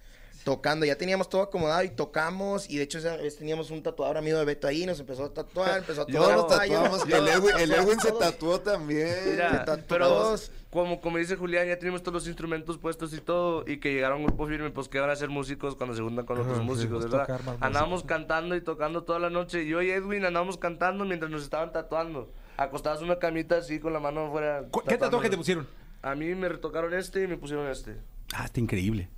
tocando. 0.43 0.86
Ya 0.88 0.95
teníamos 0.98 1.29
todo 1.29 1.43
acomodado 1.43 1.83
y 1.83 1.89
tocamos. 1.89 2.67
Y 2.69 2.77
de 2.77 2.83
hecho, 2.83 2.98
esa 2.98 3.15
vez 3.15 3.38
teníamos 3.38 3.69
un 3.69 3.83
tatuador 3.83 4.17
amigo 4.17 4.39
de 4.39 4.45
Beto 4.45 4.67
ahí, 4.67 4.86
nos 4.88 5.00
empezó 5.00 5.25
a 5.25 5.33
tatuar, 5.33 5.77
empezó 5.79 6.01
a 6.01 6.07
Yo 6.07 6.19
tatuar. 6.19 6.36
nos 6.38 6.45
caballo. 6.48 6.74
tatuamos. 6.74 7.07
Yo- 7.07 7.15
El 7.17 7.27
Edwin, 7.27 7.51
el 7.60 7.71
Edwin 7.71 8.00
se 8.00 8.12
tatuó 8.12 8.60
también. 8.60 9.15
Mira, 9.29 9.51
Se 9.51 9.57
tatuó 9.65 9.86
pero 9.88 10.07
todos. 10.07 10.51
como, 10.71 11.00
como 11.00 11.19
dice 11.19 11.36
Julián, 11.36 11.67
ya 11.67 11.77
tenemos 11.77 12.01
todos 12.01 12.15
los 12.15 12.27
instrumentos 12.27 12.79
puestos 12.79 13.13
y 13.13 13.21
todo, 13.21 13.63
y 13.67 13.79
que 13.79 13.93
llegaron 13.93 14.19
un 14.21 14.25
grupo 14.27 14.48
firme, 14.48 14.71
pues 14.71 14.88
que 14.89 15.00
van 15.00 15.12
a 15.12 15.15
ser 15.15 15.29
músicos 15.29 15.75
cuando 15.75 15.95
se 15.95 16.01
juntan 16.01 16.25
con 16.25 16.39
otros 16.39 16.60
músicos, 16.63 17.05
Pues 17.05 17.12
¿verdad? 17.12 17.39
Andábamos 17.60 18.03
cantando 18.03 18.55
y 18.55 18.62
tocando 18.62 19.03
toda 19.03 19.19
la 19.19 19.29
noche. 19.29 19.67
Yo 19.67 19.81
y 19.83 19.91
Edwin 19.91 20.25
andábamos 20.25 20.57
cantando 20.57 21.05
mientras 21.05 21.29
nos 21.31 21.43
estaban 21.43 21.71
tatuando. 21.71 22.33
Acostados 22.63 23.00
en 23.00 23.06
una 23.06 23.20
camita 23.20 23.58
así 23.58 23.80
con 23.80 23.94
la 23.94 24.00
mano 24.00 24.27
afuera. 24.27 24.63
¿Cu- 24.70 24.84
¿Qué 24.88 24.98
tatuaje 24.98 25.30
te 25.30 25.38
pusieron? 25.38 25.68
A 26.01 26.15
mí 26.15 26.34
me 26.36 26.50
retocaron 26.50 26.94
este 26.94 27.24
y 27.24 27.27
me 27.27 27.38
pusieron 27.38 27.68
este. 27.70 27.98
Ah, 28.34 28.46
está 28.46 28.60
increíble. 28.60 29.10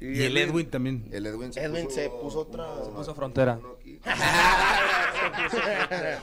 Y 0.00 0.22
el 0.22 0.36
Edwin 0.38 0.70
también. 0.70 1.08
El 1.12 1.26
Edwin 1.26 1.52
se 1.52 1.62
Edwin 1.62 1.84
puso, 1.84 1.94
se 1.96 2.08
puso 2.08 2.38
otra- 2.40 2.72
uno- 2.72 2.96
puso 2.96 3.14
frontera. 3.14 3.60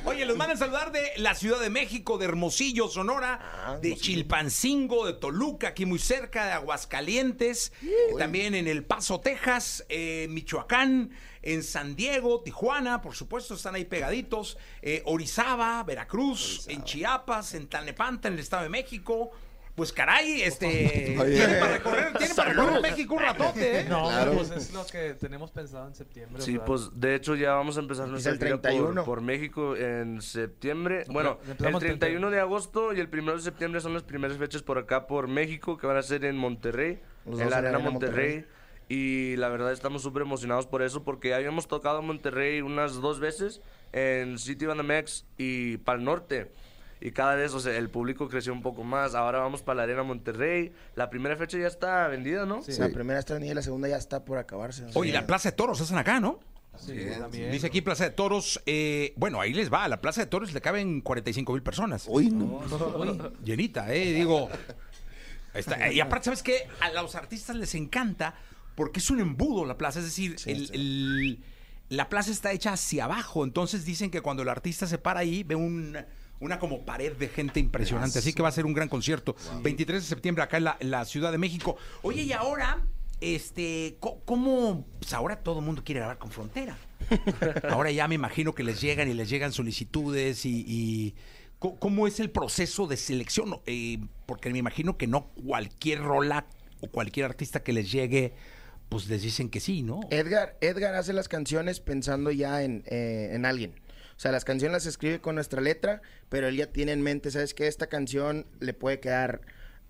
Oye, 0.06 0.26
los 0.26 0.36
mandan 0.38 0.58
a 0.58 0.60
saludar 0.60 0.92
de 0.92 1.02
la 1.18 1.36
Ciudad 1.36 1.60
de 1.60 1.70
México, 1.70 2.18
de 2.18 2.26
Hermosillo, 2.26 2.88
Sonora, 2.88 3.40
Ah, 3.66 3.78
de 3.82 3.96
Chilpancingo, 3.96 5.06
de 5.06 5.14
Toluca, 5.14 5.70
aquí 5.70 5.86
muy 5.86 6.00
cerca, 6.00 6.46
de 6.46 6.52
Aguascalientes, 6.54 7.72
también 8.18 8.56
en 8.56 8.68
El 8.68 8.84
Paso, 8.84 9.20
Texas, 9.20 9.86
eh, 9.90 10.28
Michoacán, 10.30 11.12
en 11.44 11.64
San 11.64 11.96
Diego, 11.96 12.42
Tijuana, 12.42 13.02
por 13.02 13.16
supuesto, 13.16 13.54
están 13.54 13.76
ahí 13.76 13.86
pegaditos, 13.86 14.58
eh, 14.82 15.02
Orizaba, 15.06 15.84
Veracruz, 15.84 16.68
en 16.68 16.84
Chiapas, 16.84 17.54
en 17.54 17.68
Tlalnepanta, 17.68 18.28
en 18.28 18.34
el 18.36 18.40
Estado 18.40 18.64
de 18.64 18.70
México. 18.70 19.32
Pues 19.78 19.94
caray, 19.94 20.42
este. 20.42 20.68
Tiene 21.16 21.56
para 21.60 21.72
recorrer, 21.74 22.14
tiene 22.18 22.34
para 22.34 22.50
recorrer 22.50 22.82
México 22.82 23.14
un 23.14 23.22
ratote, 23.22 23.82
¿eh? 23.82 23.86
No, 23.88 24.08
Claro. 24.10 24.32
pues 24.34 24.50
es 24.50 24.74
lo 24.74 24.84
que 24.88 25.14
tenemos 25.14 25.52
pensado 25.52 25.88
en 25.88 25.94
septiembre. 25.94 26.42
Sí, 26.42 26.54
¿verdad? 26.54 26.66
pues 26.66 26.90
de 27.00 27.14
hecho 27.14 27.36
ya 27.36 27.54
vamos 27.54 27.78
a 27.78 27.82
empezar 27.82 28.08
nuestra 28.08 28.32
el 28.32 28.40
gira 28.40 28.50
por, 28.54 28.62
31. 28.62 29.04
por 29.06 29.22
México 29.22 29.76
en 29.76 30.20
septiembre. 30.24 31.04
Bueno, 31.10 31.38
el 31.46 31.52
empezamos 31.52 31.84
el 31.84 31.90
31 32.00 32.32
de 32.32 32.40
agosto 32.40 32.92
y 32.92 33.00
el 33.00 33.08
1 33.08 33.34
de 33.36 33.42
septiembre 33.44 33.80
son 33.80 33.94
las 33.94 34.02
primeras 34.02 34.36
fechas 34.40 34.64
por 34.64 34.80
acá 34.80 35.06
por 35.06 35.28
México 35.28 35.78
que 35.78 35.86
van 35.86 35.98
a 35.98 36.02
ser 36.02 36.26
en 36.26 36.38
Monterrey, 36.38 37.00
Los 37.28 37.40
en 37.40 37.40
la 37.40 37.44
en 37.44 37.50
la 37.52 37.58
Arena 37.70 37.78
Monterrey. 37.78 38.34
Monterrey. 38.38 38.58
Y 38.90 39.36
la 39.36 39.50
verdad 39.50 39.74
estamos 39.74 40.02
súper 40.02 40.24
emocionados 40.24 40.66
por 40.66 40.82
eso 40.82 41.04
porque 41.04 41.30
ya 41.30 41.36
habíamos 41.36 41.68
tocado 41.68 42.02
Monterrey 42.02 42.62
unas 42.62 42.96
dos 42.96 43.20
veces 43.20 43.62
en 43.94 44.40
City 44.40 44.66
Banamex 44.66 45.28
y 45.38 45.78
Pal 45.78 46.04
Norte. 46.04 46.52
Y 47.00 47.12
cada 47.12 47.36
vez, 47.36 47.54
o 47.54 47.60
sea, 47.60 47.78
el 47.78 47.90
público 47.90 48.28
creció 48.28 48.52
un 48.54 48.62
poco 48.62 48.84
más. 48.84 49.14
Ahora 49.16 49.40
vamos 49.40 49.62
para 49.62 49.78
la 49.78 49.84
Arena 49.84 50.04
Monterrey. 50.04 50.72
La 50.96 51.10
primera 51.10 51.36
fecha 51.38 51.58
ya 51.58 51.68
está 51.68 52.08
vendida, 52.08 52.46
¿no? 52.46 52.62
La 52.80 52.90
primera 52.90 53.20
está 53.20 53.34
vendida 53.34 53.52
y 53.52 53.56
la 53.56 53.62
segunda 53.62 53.88
ya 53.88 53.98
está 53.98 54.26
por 54.26 54.38
acabarse. 54.38 54.84
o 54.86 54.90
sea, 54.92 55.00
Oye, 55.00 55.12
la 55.14 55.28
Plaza 55.28 55.50
de 55.52 55.56
Toros 55.56 55.80
hacen 55.82 55.98
acá, 55.98 56.20
¿no? 56.20 56.40
Sí. 56.80 56.94
Dice 57.52 57.66
aquí 57.68 57.82
Plaza 57.82 58.04
de 58.04 58.12
Toros, 58.12 58.62
eh, 58.68 59.14
bueno, 59.16 59.42
ahí 59.42 59.52
les 59.54 59.74
va, 59.74 59.84
a 59.86 59.88
la 59.88 60.00
Plaza 60.00 60.22
de 60.22 60.28
Toros 60.28 60.54
le 60.54 60.62
caben 60.62 61.02
45 61.02 61.54
mil 61.54 61.64
personas. 61.64 62.06
Uy, 62.08 62.30
no. 62.30 62.62
Llenita, 63.44 63.92
eh, 63.94 64.14
digo. 64.14 64.48
está- 65.54 65.92
y 65.92 66.00
aparte, 66.00 66.26
¿sabes 66.26 66.44
qué? 66.44 66.68
A 66.82 66.92
los 66.92 67.16
artistas 67.16 67.56
les 67.56 67.74
encanta 67.76 68.36
porque 68.76 69.00
es 69.00 69.10
un 69.10 69.20
embudo 69.20 69.66
la 69.66 69.78
plaza, 69.78 70.00
es 70.00 70.06
decir, 70.06 70.36
el- 70.46 70.70
el- 70.72 71.40
la 71.90 72.10
plaza 72.10 72.30
está 72.32 72.52
hecha 72.52 72.74
hacia 72.74 73.06
abajo, 73.06 73.44
entonces 73.44 73.84
dicen 73.86 74.12
que 74.12 74.22
cuando 74.22 74.44
el 74.44 74.50
artista 74.50 74.86
se 74.86 74.98
para 75.00 75.22
ahí 75.22 75.44
ve 75.44 75.56
un- 75.56 75.98
una 76.40 76.60
como 76.60 76.86
pared 76.86 77.14
de 77.14 77.28
gente 77.28 77.60
impresionante, 77.60 78.20
así 78.20 78.34
que 78.34 78.42
va 78.42 78.50
a 78.50 78.52
ser 78.52 78.66
un 78.66 78.74
gran 78.74 78.90
concierto. 78.90 79.36
23 79.64 80.02
de 80.02 80.08
septiembre 80.08 80.44
acá 80.44 80.58
en 80.58 80.66
la, 80.66 80.78
en 80.80 80.92
la 80.92 81.06
Ciudad 81.06 81.32
de 81.32 81.38
México. 81.38 81.78
Oye, 82.04 82.24
y 82.24 82.32
ahora, 82.32 82.84
este, 83.22 83.98
¿cómo? 84.00 84.86
Pues 85.00 85.14
ahora 85.14 85.38
todo 85.38 85.60
el 85.60 85.66
mundo 85.66 85.84
quiere 85.84 86.00
grabar 86.00 86.18
con 86.18 86.32
Frontera. 86.32 86.78
Ahora 87.70 87.90
ya 87.92 88.08
me 88.08 88.16
imagino 88.16 88.54
que 88.54 88.64
les 88.64 88.82
llegan 88.82 89.10
y 89.10 89.14
les 89.14 89.30
llegan 89.30 89.54
solicitudes 89.54 90.46
y, 90.46 90.66
y 90.68 91.16
¿cómo 91.60 92.08
es 92.08 92.20
el 92.20 92.30
proceso 92.30 92.88
de 92.88 92.98
selección? 92.98 93.60
Eh, 93.66 94.00
porque 94.26 94.50
me 94.50 94.58
imagino 94.58 94.98
que 94.98 95.08
no 95.08 95.28
cualquier 95.30 96.00
rola 96.00 96.48
o 96.82 96.88
cualquier 96.88 97.26
artista 97.26 97.64
que 97.64 97.74
les 97.74 97.92
llegue, 97.92 98.34
pues 98.90 99.08
les 99.08 99.22
dicen 99.22 99.50
que 99.50 99.60
sí, 99.60 99.84
¿no? 99.84 100.02
Edgar, 100.10 100.58
Edgar 100.62 100.96
hace 100.96 101.14
las 101.14 101.28
canciones 101.28 101.80
pensando 101.80 102.32
ya 102.32 102.64
en, 102.64 102.84
eh, 102.88 103.30
en 103.32 103.46
alguien. 103.46 103.74
O 104.18 104.20
sea, 104.20 104.32
las 104.32 104.44
canciones 104.46 104.74
las 104.74 104.86
escribe 104.88 105.22
con 105.22 105.36
nuestra 105.36 105.62
letra, 105.62 106.02
pero 106.30 106.48
él 106.48 106.58
ya 106.58 106.68
tiene 106.72 106.92
en 106.92 107.02
mente, 107.04 107.30
¿sabes 107.30 107.54
qué? 107.54 107.68
Esta 107.68 107.86
canción 107.88 108.48
le 108.60 108.74
puede 108.74 109.00
quedar 109.00 109.42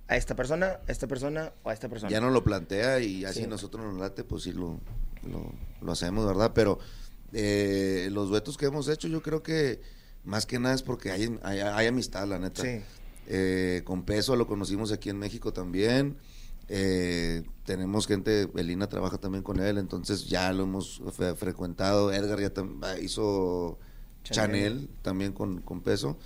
a 0.10 0.18
esta 0.18 0.36
persona, 0.36 0.80
a 0.88 0.92
esta 0.92 1.08
persona 1.08 1.54
o 1.64 1.70
a 1.70 1.74
esta 1.74 1.88
persona. 1.90 2.12
Ya 2.12 2.20
nos 2.20 2.34
lo 2.34 2.44
plantea 2.44 3.00
y 3.00 3.24
así 3.26 3.42
Sí. 3.42 3.48
nosotros 3.48 3.86
nos 3.86 4.00
late, 4.00 4.24
pues 4.26 4.44
sí 4.44 4.52
lo, 4.52 4.80
lo, 5.24 5.54
lo 5.82 5.92
hacemos, 5.92 6.26
¿verdad? 6.28 6.52
Pero 6.54 6.78
eh, 7.34 8.10
los 8.12 8.30
duetos 8.30 8.58
que 8.58 8.66
hemos 8.66 8.90
hecho, 8.90 9.08
yo 9.08 9.22
creo 9.22 9.44
que 9.44 9.82
más 10.26 10.46
que 10.46 10.60
nada 10.60 10.76
es 10.76 10.84
porque 10.84 11.12
hay, 11.12 11.38
hay, 11.44 11.60
hay 11.60 11.88
amistad, 11.88 12.28
la 12.28 12.38
neta. 12.40 12.62
Sí. 12.62 12.82
Eh, 13.28 13.82
con 13.86 14.04
Peso 14.04 14.36
lo 14.36 14.46
conocimos 14.48 14.92
aquí 14.92 15.10
en 15.10 15.20
México 15.20 15.54
también. 15.54 16.18
Eh, 16.70 17.44
tenemos 17.66 18.08
gente, 18.08 18.50
Elina 18.58 18.88
trabaja 18.88 19.18
también 19.18 19.44
con 19.44 19.60
él, 19.62 19.78
entonces 19.78 20.28
ya 20.28 20.52
lo 20.52 20.64
hemos 20.64 21.02
fre- 21.02 21.36
frecuentado. 21.36 22.12
Edgar 22.12 22.40
ya 22.42 23.00
hizo 23.00 23.80
Chanel. 24.32 24.74
Chanel, 24.74 24.90
también 25.02 25.34
con, 25.34 25.62
con 25.62 25.82
Peso. 25.82 26.18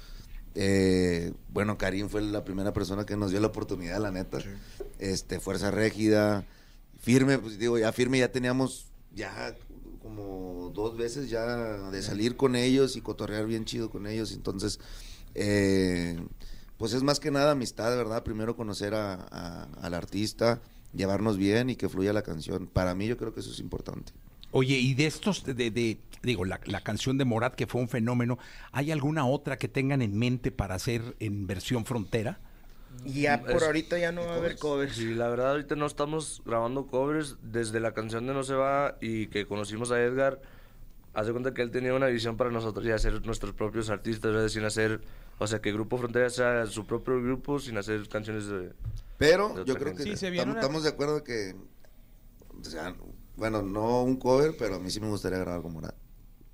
Eh, 0.56 1.34
bueno, 1.50 1.78
Karim 1.78 2.10
fue 2.10 2.22
la 2.22 2.44
primera 2.44 2.74
persona 2.74 3.06
que 3.06 3.16
nos 3.16 3.32
dio 3.32 3.40
la 3.40 3.48
oportunidad, 3.48 4.00
la 4.02 4.12
neta. 4.12 4.40
Este, 5.00 5.40
Fuerza 5.40 5.72
Régida, 5.72 6.46
Firme, 7.00 7.38
pues 7.40 7.58
digo, 7.58 7.78
ya 7.80 7.92
Firme 7.92 8.20
ya 8.20 8.32
teníamos 8.32 8.88
ya 9.16 9.56
como 10.02 10.72
dos 10.74 10.98
veces 10.98 11.30
ya 11.30 11.46
de 11.92 12.02
salir 12.02 12.36
con 12.36 12.56
ellos 12.56 12.96
y 12.96 13.02
cotorrear 13.02 13.46
bien 13.46 13.66
chido 13.66 13.90
con 13.90 14.08
ellos. 14.08 14.32
Entonces, 14.34 14.80
eh, 15.36 16.20
pues 16.78 16.94
es 16.94 17.04
más 17.04 17.20
que 17.20 17.32
nada 17.32 17.52
amistad, 17.52 17.96
¿verdad? 17.96 18.24
Primero 18.24 18.56
conocer 18.56 18.94
a- 18.94 19.28
a- 19.32 19.64
al 19.82 19.94
artista, 19.94 20.60
llevarnos 20.94 21.38
bien 21.38 21.70
y 21.70 21.76
que 21.76 21.88
fluya 21.90 22.12
la 22.14 22.24
canción. 22.24 22.68
Para 22.68 22.94
mí 22.96 23.08
yo 23.08 23.18
creo 23.18 23.34
que 23.34 23.40
eso 23.40 23.52
es 23.52 23.60
importante. 23.60 24.12
Oye, 24.52 24.76
y 24.78 24.94
de 24.94 25.06
estos, 25.08 25.44
de, 25.46 25.54
de- 25.54 25.98
digo, 26.24 26.46
la, 26.46 26.60
la 26.66 26.82
canción 26.82 27.18
de 27.18 27.26
Morat 27.26 27.56
que 27.56 27.68
fue 27.68 27.82
un 27.82 27.90
fenómeno, 27.90 28.38
¿hay 28.72 28.92
alguna 28.92 29.26
otra 29.26 29.58
que 29.58 29.68
tengan 29.68 30.02
en 30.02 30.18
mente 30.18 30.52
para 30.52 30.76
hacer 30.76 31.16
en 31.20 31.48
versión 31.48 31.86
frontera? 31.86 32.40
Ya 33.06 33.42
por 33.42 33.52
Es- 33.56 33.64
ahorita 33.64 33.98
ya 33.98 34.12
no 34.12 34.26
va 34.26 34.34
a 34.34 34.38
haber 34.38 34.58
covers. 34.58 34.96
Sí, 34.98 35.14
la 35.14 35.30
verdad 35.30 35.52
ahorita 35.52 35.76
no 35.76 35.86
estamos 35.86 36.42
grabando 36.46 36.88
covers 36.88 37.38
desde 37.42 37.80
la 37.80 37.94
canción 37.94 38.28
de 38.28 38.34
No 38.34 38.44
se 38.44 38.54
va 38.54 38.98
y 39.02 39.28
que 39.28 39.46
conocimos 39.46 39.92
a 39.92 40.02
Edgar. 40.02 40.42
Hace 41.14 41.32
cuenta 41.32 41.54
que 41.54 41.62
él 41.62 41.72
tenía 41.72 41.94
una 41.94 42.08
visión 42.08 42.38
para 42.38 42.52
nosotros 42.52 42.86
y 42.86 42.92
hacer 42.92 43.26
nuestros 43.26 43.54
propios 43.54 43.90
artistas, 43.90 44.32
¿verdad? 44.32 44.48
sin 44.50 44.64
hacer, 44.64 45.02
o 45.40 45.48
sea, 45.48 45.60
que 45.60 45.72
Grupo 45.74 45.98
Frontera 45.98 46.30
sea 46.30 46.66
su 46.68 46.86
propio 46.86 47.22
grupo 47.22 47.60
sin 47.60 47.78
hacer 47.78 48.08
canciones 48.08 48.48
de... 48.48 48.72
Pero 49.18 49.50
De 49.54 49.66
yo 49.66 49.76
creo 49.76 49.96
que. 49.96 50.04
Sí, 50.04 50.10
estamos, 50.12 50.44
una- 50.46 50.54
estamos 50.62 50.84
de 50.84 50.90
acuerdo 50.90 51.24
que, 51.24 51.54
o 52.60 52.64
sea, 52.64 52.96
bueno, 53.42 53.64
no 53.64 54.04
un 54.04 54.18
cover, 54.18 54.56
pero 54.56 54.76
a 54.76 54.80
mí 54.80 54.92
sí 54.92 55.00
me 55.02 55.08
gustaría 55.08 55.40
grabar 55.40 55.64
con 55.64 55.74
Morat. 55.74 55.96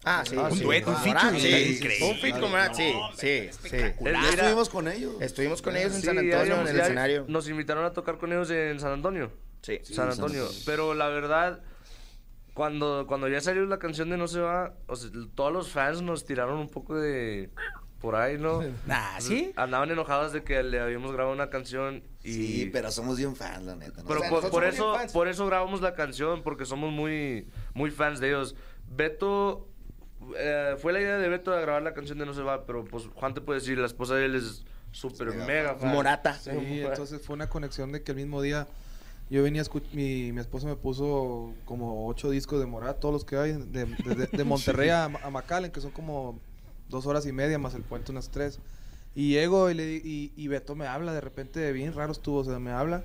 Ah, 0.06 0.24
sí. 0.26 0.38
Un 0.38 0.52
sí. 0.54 0.64
dueto, 0.64 0.90
un 0.90 0.96
Ah, 0.96 1.00
featuring, 1.00 1.42
sí. 1.42 2.02
Un 2.02 2.16
feat 2.16 2.40
con 2.40 2.50
Morat, 2.50 2.74
sí, 2.74 2.94
sí, 3.18 3.50
sí. 3.62 3.78
Ya 4.02 4.30
estuvimos 4.30 4.70
con 4.70 4.88
ellos. 4.88 5.16
Estuvimos 5.20 5.62
con 5.62 5.76
ellos 5.76 5.94
en 5.96 6.02
San 6.02 6.18
Antonio, 6.18 6.62
en 6.62 6.68
el 6.70 6.80
escenario. 6.80 7.26
Nos 7.28 7.50
invitaron 7.50 7.84
a 7.84 7.92
tocar 7.92 8.18
con 8.18 8.32
ellos 8.32 8.50
en 8.52 8.80
San 8.80 8.94
Antonio. 8.94 9.34
Sí. 9.62 9.82
Sí, 9.84 9.94
San 9.96 10.10
Antonio. 10.10 10.44
Antonio. 10.44 10.62
Pero 10.66 10.94
la 10.94 11.10
verdad, 11.10 11.60
cuando, 12.54 13.04
cuando 13.06 13.28
ya 13.28 13.42
salió 13.42 13.66
la 13.66 13.80
canción 13.80 14.10
de 14.10 14.16
No 14.16 14.30
se 14.30 14.40
va, 14.40 14.76
o 14.88 14.96
sea, 14.96 15.10
todos 15.36 15.52
los 15.52 15.70
fans 15.72 16.02
nos 16.02 16.26
tiraron 16.26 16.58
un 16.58 16.70
poco 16.70 16.96
de... 16.96 17.50
Por 18.00 18.16
ahí, 18.16 18.38
¿no? 18.38 18.62
Ah, 18.90 19.18
¿sí? 19.20 19.52
Andaban 19.56 19.90
enojados 19.92 20.32
de 20.34 20.44
que 20.44 20.62
le 20.64 20.80
habíamos 20.80 21.12
grabado 21.14 21.34
una 21.34 21.50
canción 21.50 22.04
y... 22.24 22.32
Sí, 22.34 22.70
pero 22.72 22.92
somos 22.92 23.18
bien 23.18 23.36
fans, 23.36 23.64
la 23.66 23.76
neta. 23.76 24.02
¿no? 24.04 24.08
Pero 24.08 24.20
O 24.20 24.42
sea, 24.42 24.50
por, 24.52 24.64
eso, 24.66 24.96
por 25.14 25.28
eso 25.28 25.46
grabamos 25.48 25.82
la 25.82 25.96
canción, 25.96 26.44
porque 26.44 26.66
somos 26.66 26.92
muy, 26.92 27.48
muy 27.74 27.90
fans 27.92 28.20
de 28.20 28.28
ellos. 28.30 28.56
Beto, 28.90 29.68
eh, 30.38 30.76
fue 30.80 30.94
la 30.94 31.02
idea 31.02 31.18
de 31.18 31.28
Beto 31.30 31.52
de 31.52 31.62
grabar 31.62 31.82
la 31.82 31.94
canción 31.94 32.18
de 32.20 32.26
No 32.26 32.34
se 32.34 32.42
va, 32.42 32.66
pero 32.66 32.86
pues 32.86 33.08
Juan 33.16 33.34
te 33.34 33.42
puede 33.42 33.60
decir, 33.60 33.78
la 33.78 33.88
esposa 33.88 34.16
de 34.16 34.26
él 34.26 34.36
es 34.36 34.64
súper 34.92 35.30
Mega 35.30 35.46
mega 35.46 35.76
fan. 35.76 35.90
Morata. 35.94 36.34
Sí, 36.36 36.50
entonces 36.52 37.22
fue 37.22 37.36
una 37.36 37.50
conexión 37.50 37.92
de 37.92 38.04
que 38.04 38.12
el 38.12 38.18
mismo 38.18 38.42
día 38.42 38.68
yo 39.30 39.44
venía 39.44 39.62
mi, 39.92 40.32
mi 40.32 40.40
esposa 40.40 40.68
me 40.68 40.76
puso 40.76 41.54
como 41.66 42.08
ocho 42.08 42.30
discos 42.30 42.60
de 42.60 42.66
Morat, 42.66 43.00
todos 43.00 43.14
los 43.14 43.26
que 43.26 43.36
hay, 43.38 43.52
de, 43.54 43.86
de- 43.86 44.16
de- 44.16 44.28
de 44.28 44.44
Monterrey 44.46 44.90
a, 44.90 45.06
a 45.06 45.30
McAllen, 45.30 45.72
que 45.72 45.82
son 45.82 45.92
como 45.92 46.40
dos 46.90 47.06
horas 47.06 47.26
y 47.26 47.32
media 47.32 47.58
más 47.60 47.74
el 47.76 47.84
puente 47.84 48.12
unas 48.12 48.30
tres. 48.30 48.60
Y 49.16 49.32
llego 49.32 49.70
y, 49.70 49.74
le, 49.74 49.94
y, 49.96 50.32
y 50.36 50.48
Beto 50.48 50.76
me 50.76 50.86
habla, 50.88 51.14
de 51.14 51.22
repente 51.22 51.72
bien 51.72 51.94
raro 51.94 52.12
estuvo, 52.12 52.38
o 52.40 52.44
sea, 52.44 52.60
me 52.60 52.72
habla 52.72 53.04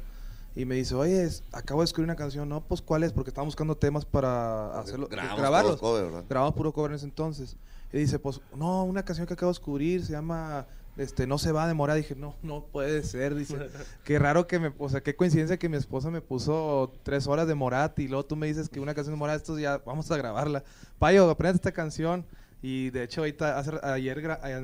y 0.54 0.66
me 0.66 0.74
dice, 0.74 0.94
oye, 0.94 1.22
es- 1.24 1.42
acabo 1.52 1.80
de 1.80 1.86
escribir 1.86 2.04
una 2.04 2.16
canción, 2.16 2.48
no, 2.48 2.60
pues 2.60 2.82
¿cuál 2.82 3.02
es? 3.02 3.12
Porque 3.12 3.30
estamos 3.30 3.46
buscando 3.46 3.76
temas 3.76 4.04
para 4.04 4.78
hacerlo, 4.78 5.08
grabamos 5.08 5.38
grabarlos. 5.38 5.80
todo 5.80 5.90
cover, 5.92 6.04
¿verdad? 6.04 6.24
Grabamos 6.28 6.54
puro 6.54 6.72
cover 6.72 6.90
en 6.90 6.96
ese 6.96 7.06
entonces. 7.06 7.56
Y 7.94 7.98
dice, 7.98 8.18
pues, 8.18 8.40
no, 8.56 8.84
una 8.84 9.04
canción 9.04 9.26
que 9.26 9.34
acabo 9.34 9.50
de 9.52 9.58
descubrir 9.58 10.04
se 10.04 10.12
llama 10.12 10.66
este 10.98 11.26
No 11.26 11.38
se 11.38 11.52
va 11.52 11.64
a 11.64 11.68
demorar. 11.68 11.96
Dije, 11.96 12.14
no, 12.14 12.34
no 12.42 12.64
puede 12.64 13.02
ser. 13.02 13.34
Dice, 13.34 13.56
qué 14.04 14.18
raro 14.18 14.46
que 14.46 14.58
me, 14.58 14.72
o 14.78 14.88
sea, 14.90 15.02
qué 15.02 15.16
coincidencia 15.16 15.58
que 15.58 15.68
mi 15.70 15.78
esposa 15.78 16.10
me 16.10 16.20
puso 16.20 16.92
tres 17.02 17.26
horas 17.26 17.46
de 17.48 17.54
Morat 17.54 17.98
y 17.98 18.08
luego 18.08 18.24
tú 18.26 18.36
me 18.36 18.46
dices 18.46 18.68
que 18.68 18.80
una 18.80 18.94
canción 18.94 19.14
de 19.14 19.18
Morat, 19.18 19.36
estos 19.36 19.58
ya 19.58 19.78
vamos 19.78 20.10
a 20.10 20.16
grabarla. 20.18 20.62
Payo, 20.98 21.30
aprende 21.30 21.56
esta 21.56 21.72
canción. 21.72 22.26
Y 22.62 22.90
de 22.90 23.02
hecho, 23.02 23.22
ahorita, 23.22 23.58
hace- 23.58 23.78
ayer 23.82 24.22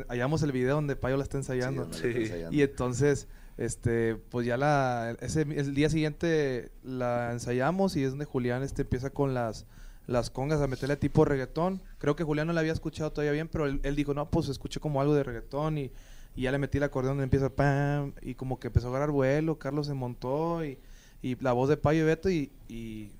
hallamos 0.08 0.42
el 0.44 0.52
video 0.52 0.76
donde 0.76 0.94
Payo 0.96 1.16
la 1.16 1.24
está 1.24 1.36
ensayando. 1.36 1.92
Sí, 1.92 2.06
ensayando. 2.14 2.56
Y 2.56 2.62
entonces, 2.62 3.26
este, 3.56 4.14
pues 4.14 4.46
ya 4.46 4.56
la, 4.56 5.16
ese, 5.20 5.42
el 5.42 5.74
día 5.74 5.90
siguiente 5.90 6.70
la 6.84 7.32
ensayamos 7.32 7.96
y 7.96 8.04
es 8.04 8.10
donde 8.10 8.24
Julián 8.24 8.62
este, 8.62 8.82
empieza 8.82 9.10
con 9.10 9.34
las, 9.34 9.66
las 10.06 10.30
congas 10.30 10.60
a 10.60 10.68
meterle 10.68 10.96
tipo 10.96 11.24
reggaetón. 11.24 11.82
Creo 11.98 12.14
que 12.14 12.22
Julián 12.22 12.46
no 12.46 12.52
la 12.52 12.60
había 12.60 12.72
escuchado 12.72 13.10
todavía 13.10 13.32
bien, 13.32 13.48
pero 13.48 13.66
él, 13.66 13.80
él 13.82 13.96
dijo, 13.96 14.14
no, 14.14 14.30
pues 14.30 14.48
escuché 14.48 14.78
como 14.78 15.00
algo 15.00 15.14
de 15.14 15.24
reggaetón 15.24 15.76
y, 15.78 15.90
y 16.36 16.42
ya 16.42 16.52
le 16.52 16.58
metí 16.58 16.78
el 16.78 16.84
acordeón 16.84 17.14
donde 17.14 17.24
empieza 17.24 17.50
pam 17.50 18.12
y 18.22 18.36
como 18.36 18.60
que 18.60 18.68
empezó 18.68 18.86
a 18.86 18.90
agarrar 18.90 19.10
vuelo, 19.10 19.58
Carlos 19.58 19.88
se 19.88 19.94
montó 19.94 20.64
y, 20.64 20.78
y 21.20 21.34
la 21.42 21.52
voz 21.52 21.68
de 21.68 21.76
Payo 21.76 22.02
y 22.02 22.06
Beto 22.06 22.30
y, 22.30 22.52
y 22.68 23.10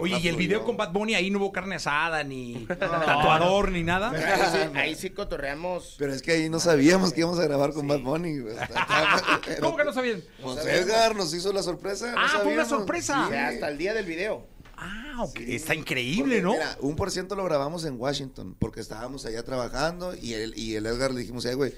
Oye, 0.00 0.18
y 0.20 0.28
el 0.28 0.36
video 0.36 0.64
con 0.64 0.76
Bad 0.76 0.92
Bunny 0.92 1.14
ahí 1.14 1.30
no 1.30 1.38
hubo 1.38 1.52
carne 1.52 1.76
asada, 1.76 2.22
ni 2.24 2.66
tatuador, 2.68 3.70
ni 3.72 3.82
nada. 3.84 4.10
Pero 4.10 4.26
ahí, 4.26 4.40
sí, 4.52 4.58
ahí 4.78 4.94
sí 4.94 5.10
cotorreamos. 5.10 5.94
Pero 5.98 6.12
es 6.12 6.22
que 6.22 6.32
ahí 6.32 6.48
no 6.48 6.60
sabíamos 6.60 7.12
que 7.12 7.20
íbamos 7.20 7.38
a 7.38 7.44
grabar 7.44 7.72
con 7.72 7.86
Bad 7.88 8.00
Bunny. 8.00 8.38
¿Cómo 9.60 9.76
que 9.76 9.84
no 9.84 9.92
sabían? 9.92 10.22
Pues 10.42 10.64
Edgar 10.66 11.14
nos 11.16 11.32
hizo 11.34 11.52
la 11.52 11.62
sorpresa. 11.62 12.12
no 12.12 12.18
Ah, 12.18 12.40
fue 12.42 12.54
una 12.54 12.64
sorpresa. 12.64 13.26
Sí, 13.30 13.34
hasta 13.36 13.68
el 13.68 13.78
día 13.78 13.94
del 13.94 14.04
video. 14.04 14.46
Ah, 14.76 15.24
ok. 15.24 15.40
Está 15.40 15.74
increíble, 15.74 16.40
Porque, 16.40 16.42
¿no? 16.42 16.52
Mira, 16.52 16.76
un 16.80 16.94
por 16.94 17.10
ciento 17.10 17.34
lo 17.34 17.44
grabamos 17.44 17.84
en 17.84 17.98
Washington 18.00 18.54
porque 18.58 18.80
estábamos 18.80 19.26
allá 19.26 19.42
trabajando 19.42 20.14
y 20.14 20.34
el, 20.34 20.56
y 20.56 20.76
el 20.76 20.86
Edgar 20.86 21.12
le 21.12 21.20
dijimos, 21.20 21.44
eh, 21.46 21.54
güey, 21.54 21.74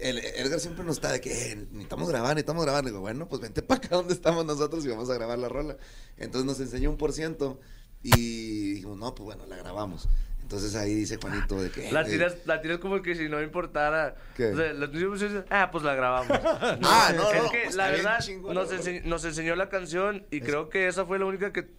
el 0.00 0.18
Edgar 0.18 0.60
siempre 0.60 0.84
nos 0.84 0.96
está 0.96 1.12
de 1.12 1.20
que 1.20 1.52
eh, 1.52 1.56
necesitamos 1.70 2.08
grabar, 2.08 2.30
necesitamos 2.34 2.64
grabar. 2.64 2.84
Le 2.84 2.90
digo, 2.90 3.00
bueno, 3.00 3.28
pues 3.28 3.40
vente 3.42 3.62
para 3.62 3.78
acá 3.78 3.96
donde 3.96 4.14
estamos 4.14 4.44
nosotros 4.44 4.84
y 4.84 4.88
vamos 4.88 5.10
a 5.10 5.14
grabar 5.14 5.38
la 5.38 5.48
rola. 5.48 5.76
Entonces 6.16 6.46
nos 6.46 6.60
enseñó 6.60 6.90
un 6.90 6.96
por 6.96 7.12
ciento 7.12 7.60
y 8.02 8.74
dijimos, 8.74 8.98
no, 8.98 9.14
pues 9.14 9.24
bueno, 9.24 9.46
la 9.46 9.56
grabamos. 9.56 10.08
Entonces 10.44 10.74
ahí 10.74 10.94
dice 10.94 11.16
Juanito 11.16 11.60
de 11.60 11.70
que... 11.70 11.90
La 11.90 12.02
eh, 12.02 12.04
tiras, 12.04 12.36
la 12.44 12.60
tiras 12.60 12.78
como 12.78 13.00
que 13.00 13.14
si 13.14 13.30
no 13.30 13.40
importara. 13.42 14.14
¿Qué? 14.36 14.52
O 14.52 14.56
sea, 14.56 14.74
la 14.74 14.90
ah, 15.48 15.70
pues 15.70 15.82
la 15.84 15.94
grabamos. 15.94 16.38
Ah, 16.42 16.76
no, 17.16 17.30
es 17.32 17.42
no, 17.42 17.50
que 17.50 17.60
pues 17.64 17.74
la 17.74 17.90
verdad 17.90 18.18
nos, 18.18 18.68
güey. 18.68 18.78
enseñ- 18.78 19.04
nos 19.04 19.24
enseñó 19.24 19.56
la 19.56 19.70
canción 19.70 20.26
y 20.30 20.40
creo 20.42 20.68
que 20.68 20.86
esa 20.86 21.06
fue 21.06 21.18
la 21.18 21.24
única 21.24 21.52
que. 21.52 21.70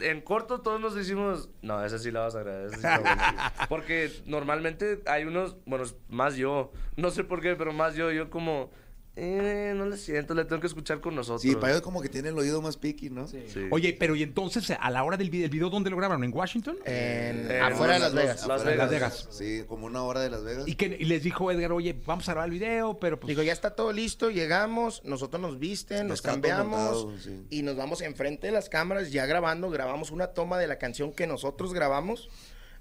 En 0.00 0.22
corto 0.22 0.60
todos 0.62 0.80
nos 0.80 0.94
decimos, 0.94 1.50
no, 1.60 1.84
esa 1.84 1.98
sí 1.98 2.10
la 2.10 2.20
vas 2.20 2.34
a 2.34 2.42
grabar. 2.42 2.68
sí 2.70 2.76
está 2.76 2.98
buena". 2.98 3.52
Porque 3.68 4.10
normalmente 4.24 5.02
hay 5.06 5.24
unos, 5.24 5.56
bueno, 5.66 5.84
más 6.08 6.36
yo, 6.36 6.72
no 6.96 7.10
sé 7.10 7.24
por 7.24 7.40
qué, 7.40 7.56
pero 7.56 7.72
más 7.72 7.94
yo, 7.94 8.10
yo 8.10 8.30
como, 8.30 8.70
eh, 9.18 9.72
no 9.74 9.86
le 9.86 9.96
siento, 9.96 10.34
le 10.34 10.44
tengo 10.44 10.60
que 10.60 10.66
escuchar 10.66 11.00
con 11.00 11.14
nosotros. 11.14 11.40
Sí, 11.40 11.56
Payo 11.56 11.80
como 11.80 12.02
que 12.02 12.10
tiene 12.10 12.28
el 12.28 12.38
oído 12.38 12.60
más 12.60 12.76
piqui, 12.76 13.08
¿no? 13.08 13.26
Sí. 13.26 13.42
Oye, 13.70 13.96
pero 13.98 14.14
y 14.14 14.22
entonces 14.22 14.70
a 14.78 14.90
la 14.90 15.02
hora 15.04 15.16
del 15.16 15.30
video, 15.30 15.46
el 15.46 15.50
video 15.50 15.70
¿dónde 15.70 15.88
lo 15.88 15.96
grabaron? 15.96 16.22
¿En 16.22 16.34
Washington? 16.34 16.76
En- 16.84 17.50
Eh, 17.50 17.60
afuera 17.62 17.94
de 17.94 18.00
Las 18.00 18.12
Vegas. 18.14 18.46
Las 18.46 18.62
de 18.64 18.76
Las 18.76 18.90
Vegas. 18.90 19.28
Sí, 19.30 19.64
como 19.66 19.86
una 19.86 20.02
hora 20.02 20.20
de 20.20 20.28
Las 20.28 20.44
Vegas. 20.44 20.68
Y 20.68 20.74
que 20.74 20.94
y 21.00 21.06
les 21.06 21.22
dijo 21.22 21.50
Edgar, 21.50 21.72
oye, 21.72 21.98
vamos 22.04 22.28
a 22.28 22.32
grabar 22.32 22.48
el 22.48 22.52
video, 22.58 22.98
pero 23.00 23.18
pues. 23.18 23.28
Digo, 23.28 23.42
ya 23.42 23.52
está 23.54 23.74
todo 23.74 23.90
listo, 23.92 24.30
llegamos, 24.30 25.02
nosotros 25.04 25.40
nos 25.40 25.58
visten, 25.58 26.08
nos 26.08 26.18
está 26.18 26.32
todo 26.32 26.42
cambiamos 26.42 27.04
montado, 27.06 27.18
sí. 27.18 27.46
y 27.48 27.62
nos 27.62 27.74
vamos 27.76 28.02
enfrente 28.02 28.48
de 28.48 28.52
las 28.52 28.68
cámaras 28.68 29.10
ya 29.12 29.24
grabando, 29.24 29.70
grabamos 29.70 30.10
una 30.10 30.28
toma 30.28 30.58
de 30.58 30.66
la 30.66 30.76
canción 30.78 31.12
que 31.14 31.26
nosotros 31.26 31.72
grabamos, 31.72 32.28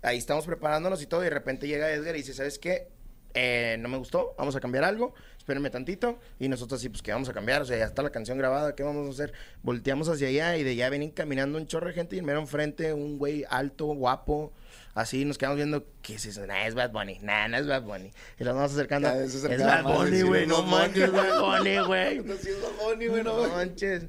ahí 0.02 0.18
estamos 0.18 0.46
preparándonos 0.46 1.02
y 1.02 1.06
todo, 1.08 1.22
y 1.22 1.26
de 1.26 1.30
repente 1.32 1.68
llega 1.68 1.90
Edgar 1.92 2.14
y 2.16 2.20
dice, 2.20 2.34
¿sabes 2.34 2.60
qué? 2.60 2.90
Eh, 3.38 3.76
no 3.80 3.90
me 3.90 3.98
gustó, 3.98 4.34
vamos 4.38 4.56
a 4.56 4.62
cambiar 4.62 4.86
algo, 4.86 5.14
espérenme 5.46 5.70
tantito, 5.70 6.18
y 6.40 6.48
nosotros 6.48 6.82
así, 6.82 6.90
pues, 6.90 7.04
¿qué 7.04 7.12
vamos 7.12 7.30
a 7.30 7.34
cambiar? 7.34 7.62
O 7.62 7.66
sea, 7.66 7.78
ya 7.78 7.86
está 7.86 8.02
la 8.02 8.10
canción 8.10 8.36
grabada, 8.40 8.74
¿qué 8.74 8.82
vamos 8.82 9.08
a 9.08 9.12
hacer? 9.12 9.32
Volteamos 9.62 10.10
hacia 10.10 10.28
allá 10.28 10.58
y 10.58 10.64
de 10.64 10.72
allá 10.72 10.90
vienen 10.90 11.12
caminando 11.12 11.60
un 11.60 11.68
chorro 11.68 11.86
de 11.86 11.94
gente 11.94 12.16
y 12.16 12.24
mero 12.24 12.40
enfrente 12.40 12.94
un 12.94 13.20
güey 13.20 13.46
alto, 13.48 13.86
guapo, 13.86 14.52
así, 14.96 15.24
nos 15.24 15.38
quedamos 15.38 15.58
viendo, 15.58 15.86
¿qué 16.02 16.16
es 16.16 16.26
eso? 16.26 16.48
Nah, 16.48 16.66
es 16.66 16.74
Bad 16.74 16.90
Bunny, 16.90 17.20
nah, 17.22 17.48
no 17.48 17.58
es 17.58 17.68
Bad 17.68 17.84
Bunny, 17.84 18.12
y 18.40 18.44
nos 18.44 18.56
vamos 18.56 18.72
acercando, 18.72 19.08
es 19.08 19.60
Bad 19.60 19.84
Bunny, 19.84 20.24
güey, 20.24 20.48
no 20.48 20.64
manches. 20.64 21.12
Bad 21.12 21.40
Bunny, 21.40 21.78
güey. 21.86 22.24
No, 22.24 22.34
es 22.34 22.62
Bad 22.64 22.84
Bunny, 22.84 23.08
güey, 23.08 23.24
No 23.24 23.48
manches. 23.48 24.08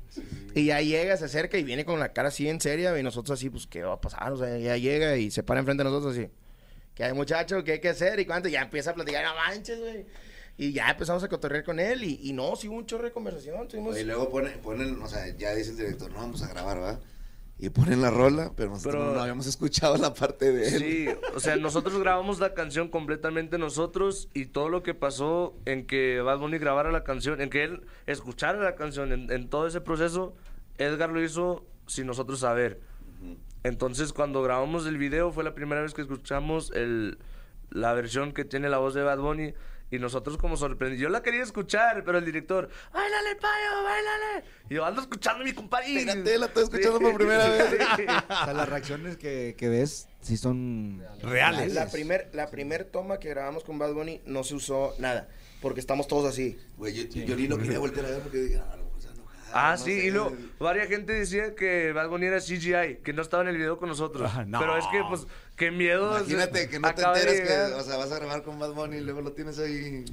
Y 0.54 0.64
ya 0.64 0.80
llega, 0.80 1.18
se 1.18 1.26
acerca 1.26 1.58
y 1.58 1.64
viene 1.64 1.84
con 1.84 2.00
la 2.00 2.14
cara 2.14 2.28
así 2.28 2.48
en 2.48 2.62
seria 2.62 2.98
y 2.98 3.02
nosotros 3.02 3.38
así, 3.38 3.50
pues, 3.50 3.66
¿qué 3.66 3.82
va 3.82 3.92
a 3.92 4.00
pasar? 4.00 4.32
O 4.32 4.38
sea, 4.38 4.56
ya 4.56 4.78
llega 4.78 5.18
y 5.18 5.30
se 5.30 5.42
para 5.42 5.60
enfrente 5.60 5.84
de 5.84 5.90
nosotros 5.90 6.16
así. 6.16 6.30
¿Qué 6.94 7.04
hay, 7.04 7.12
muchacho? 7.12 7.62
¿Qué 7.62 7.72
hay 7.72 7.80
que 7.80 7.90
hacer? 7.90 8.18
¿Y 8.20 8.24
cuánto? 8.24 8.48
Ya 8.48 8.62
empieza 8.62 8.92
a 8.92 8.94
platicar, 8.94 9.22
no 9.22 9.34
manches, 9.34 9.78
güey. 9.78 10.06
Y 10.58 10.72
ya 10.72 10.90
empezamos 10.90 11.22
a 11.22 11.28
cotorrear 11.28 11.64
con 11.64 11.78
él 11.78 12.02
y, 12.04 12.18
y 12.22 12.32
no, 12.32 12.56
sí 12.56 12.68
hubo 12.68 12.76
un 12.76 12.86
chorro 12.86 13.04
de 13.04 13.12
conversación. 13.12 13.68
Tuvimos... 13.68 13.98
Y 13.98 14.04
luego 14.04 14.30
ponen, 14.30 14.58
ponen, 14.60 15.00
o 15.02 15.06
sea, 15.06 15.28
ya 15.36 15.54
dice 15.54 15.70
el 15.72 15.76
director, 15.76 16.10
no 16.10 16.18
vamos 16.18 16.42
a 16.42 16.48
grabar, 16.48 16.80
¿va? 16.82 17.00
Y 17.58 17.70
ponen 17.70 18.02
la 18.02 18.10
rola, 18.10 18.52
pero 18.54 18.70
nosotros 18.70 19.02
Pero- 19.02 19.14
no 19.14 19.20
habíamos 19.20 19.46
escuchado 19.46 19.96
la 19.96 20.12
parte 20.12 20.52
de 20.52 20.68
él. 20.68 20.78
Sí, 20.78 21.08
o 21.34 21.40
sea, 21.40 21.56
nosotros 21.56 21.98
grabamos 21.98 22.38
la 22.38 22.52
canción 22.54 22.88
completamente 22.88 23.56
nosotros 23.58 24.28
y 24.34 24.46
todo 24.46 24.68
lo 24.68 24.82
que 24.82 24.92
pasó 24.94 25.54
en 25.64 25.86
que 25.86 26.20
Bad 26.20 26.38
Bunny 26.38 26.58
grabara 26.58 26.90
la 26.92 27.02
canción, 27.04 27.40
en 27.40 27.48
que 27.50 27.64
él 27.64 27.82
escuchara 28.06 28.58
la 28.62 28.74
canción, 28.76 29.12
en, 29.12 29.30
en 29.30 29.48
todo 29.48 29.66
ese 29.66 29.80
proceso, 29.80 30.34
Edgar 30.78 31.10
lo 31.10 31.22
hizo 31.22 31.64
sin 31.86 32.06
nosotros 32.06 32.40
saber. 32.40 32.80
Entonces, 33.62 34.12
cuando 34.12 34.42
grabamos 34.42 34.86
el 34.86 34.98
video, 34.98 35.32
fue 35.32 35.42
la 35.42 35.54
primera 35.54 35.80
vez 35.82 35.94
que 35.94 36.02
escuchamos 36.02 36.70
el, 36.72 37.18
la 37.70 37.94
versión 37.94 38.32
que 38.32 38.44
tiene 38.44 38.68
la 38.68 38.78
voz 38.78 38.94
de 38.94 39.02
Bad 39.02 39.18
Bunny. 39.18 39.54
Y 39.90 39.98
nosotros 39.98 40.36
como 40.36 40.56
sorprendidos. 40.56 41.02
Yo 41.02 41.08
la 41.08 41.22
quería 41.22 41.42
escuchar, 41.42 42.02
pero 42.04 42.18
el 42.18 42.24
director, 42.24 42.68
¡Báilale, 42.92 43.36
payo, 43.36 43.84
báilale! 43.84 44.44
Y 44.68 44.74
yo 44.74 44.84
ando 44.84 45.00
escuchando 45.00 45.42
a 45.42 45.44
mi 45.44 45.52
compadre. 45.52 45.98
Espérate, 45.98 46.38
la 46.38 46.46
estoy 46.46 46.64
escuchando 46.64 47.00
por 47.00 47.14
primera 47.14 47.48
vez. 47.48 47.66
Sí. 47.96 48.04
O 48.28 48.44
sea, 48.44 48.52
las 48.52 48.68
reacciones 48.68 49.16
que, 49.16 49.54
que 49.56 49.68
ves 49.68 50.08
sí 50.20 50.36
son 50.36 51.02
Reales. 51.22 51.72
La 51.74 51.88
primer, 51.88 52.28
la 52.32 52.50
primer 52.50 52.84
toma 52.84 53.18
que 53.18 53.28
grabamos 53.28 53.64
con 53.64 53.78
Bad 53.78 53.92
Bunny 53.92 54.20
no 54.26 54.42
se 54.44 54.54
usó 54.54 54.94
nada, 54.98 55.28
porque 55.62 55.80
estamos 55.80 56.08
todos 56.08 56.28
así. 56.28 56.58
Güey, 56.76 57.08
yo, 57.08 57.24
yo 57.24 57.36
ni 57.36 57.46
lo 57.46 57.58
quería 57.58 57.78
voltear 57.78 58.06
a 58.06 58.10
ver 58.10 58.20
porque 58.20 58.38
dije, 58.38 58.58
ah, 58.58 58.76
no, 58.76 58.85
Ah, 59.52 59.76
no 59.78 59.84
sí, 59.84 60.00
sé". 60.00 60.06
y 60.06 60.10
luego, 60.10 60.36
varias 60.58 60.88
gente 60.88 61.12
decía 61.12 61.54
que 61.54 61.92
Bad 61.92 62.08
Bunny 62.08 62.26
era 62.26 62.40
CGI, 62.40 62.98
que 63.02 63.12
no 63.12 63.22
estaba 63.22 63.42
en 63.42 63.48
el 63.50 63.56
video 63.56 63.78
con 63.78 63.88
nosotros. 63.88 64.30
Ah, 64.34 64.44
no. 64.46 64.58
Pero 64.58 64.76
es 64.76 64.84
que, 64.90 65.02
pues, 65.08 65.26
qué 65.56 65.70
miedo. 65.70 66.16
Imagínate 66.18 66.68
que 66.68 66.78
no 66.80 66.94
te 66.94 67.02
de 67.02 67.06
enteres 67.08 67.40
que, 67.40 67.74
o 67.74 67.82
sea, 67.82 67.96
vas 67.96 68.12
a 68.12 68.16
grabar 68.18 68.42
con 68.42 68.58
Bad 68.58 68.72
Bunny 68.72 68.96
y 68.96 69.00
luego 69.00 69.20
lo 69.22 69.32
tienes 69.32 69.58
ahí. 69.58 70.04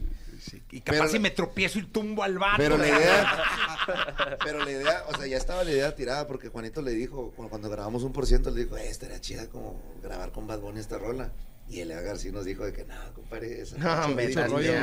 Y 0.72 0.82
capaz 0.82 0.98
Pero- 1.00 1.08
si 1.10 1.19
me 1.19 1.32
tropiezo 1.32 1.80
y 1.80 1.84
tumbo 1.84 2.22
al 2.24 2.38
vato. 2.38 2.58
Pero 2.58 2.78
la 2.78 2.88
idea, 2.88 4.38
pero 4.43 4.63
la 4.65 4.72
idea, 4.72 5.04
o 5.08 5.15
sea, 5.17 5.26
ya 5.28 5.38
estaba 5.38 5.63
la 5.63 5.72
idea 5.72 5.96
tirada 5.96 6.28
porque 6.28 6.50
Juanito 6.50 6.82
le 6.82 6.91
dijo, 6.91 7.32
cu- 7.32 7.48
cuando 7.50 7.69
grabamos 7.69 8.04
un 8.04 8.12
por 8.12 8.26
ciento, 8.26 8.52
le 8.52 8.63
dijo, 8.65 8.76
eh, 8.78 8.89
estaría 8.89 9.22
chida 9.22 9.48
como 9.50 9.82
grabar 10.02 10.32
con 10.32 10.46
Bad 10.48 10.60
Bunny 10.60 10.80
esta 10.80 10.98
rola. 10.98 11.32
Y 11.69 11.80
el 11.80 11.93
sí 12.17 12.30
nos 12.32 12.43
dijo 12.43 12.65
de 12.65 12.74
que, 12.74 12.84
no, 12.84 12.96
compadre, 13.15 13.62
esa 13.62 13.78
No, 14.08 14.19
estás 14.19 14.52
rollo". 14.52 14.74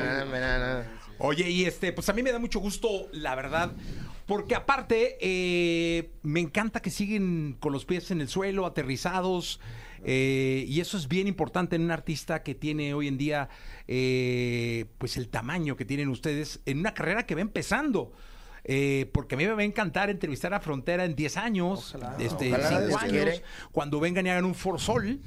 Oye, 1.19 1.49
y 1.51 1.67
este, 1.67 1.93
pues 1.93 2.09
a 2.09 2.15
mí 2.15 2.23
me 2.23 2.33
da 2.33 2.39
mucho 2.39 2.59
gusto, 2.59 3.09
la 3.13 3.35
verdad, 3.35 3.71
porque 4.31 4.55
aparte 4.55 5.19
eh, 5.21 6.13
me 6.23 6.39
encanta 6.39 6.81
que 6.81 6.91
siguen 6.91 7.57
con 7.59 7.73
los 7.73 7.85
pies 7.85 8.13
en 8.13 8.21
el 8.21 8.29
suelo, 8.29 8.65
aterrizados, 8.65 9.59
eh, 10.05 10.65
y 10.69 10.79
eso 10.79 10.97
es 10.97 11.09
bien 11.09 11.27
importante 11.27 11.75
en 11.75 11.83
un 11.83 11.91
artista 11.91 12.45
que 12.45 12.55
tiene 12.55 12.95
hoy 12.95 13.09
en 13.09 13.19
día, 13.19 13.49
eh, 13.89 14.85
pues 14.99 15.17
el 15.17 15.29
tamaño 15.31 15.75
que 15.75 15.85
tienen 15.85 16.11
ustedes 16.11 16.61
en 16.65 16.79
una 16.79 16.95
carrera 16.95 17.27
que 17.27 17.35
va 17.35 17.41
empezando. 17.41 18.13
Eh, 18.63 19.11
porque 19.13 19.35
a 19.35 19.39
mí 19.39 19.47
me 19.47 19.53
va 19.53 19.63
a 19.63 19.65
encantar 19.65 20.11
entrevistar 20.11 20.55
a 20.55 20.61
Frontera 20.61 21.05
en 21.05 21.17
10 21.17 21.37
años, 21.37 21.97
este, 22.21 22.51
Ojalá, 22.51 22.69
cinco 22.69 22.87
Dios 22.87 23.03
años, 23.03 23.13
quiere. 23.13 23.43
cuando 23.73 23.99
vengan 23.99 24.29
y 24.29 24.31
hagan 24.31 24.45
un 24.45 24.55
For 24.55 24.79
Sol. 24.79 25.19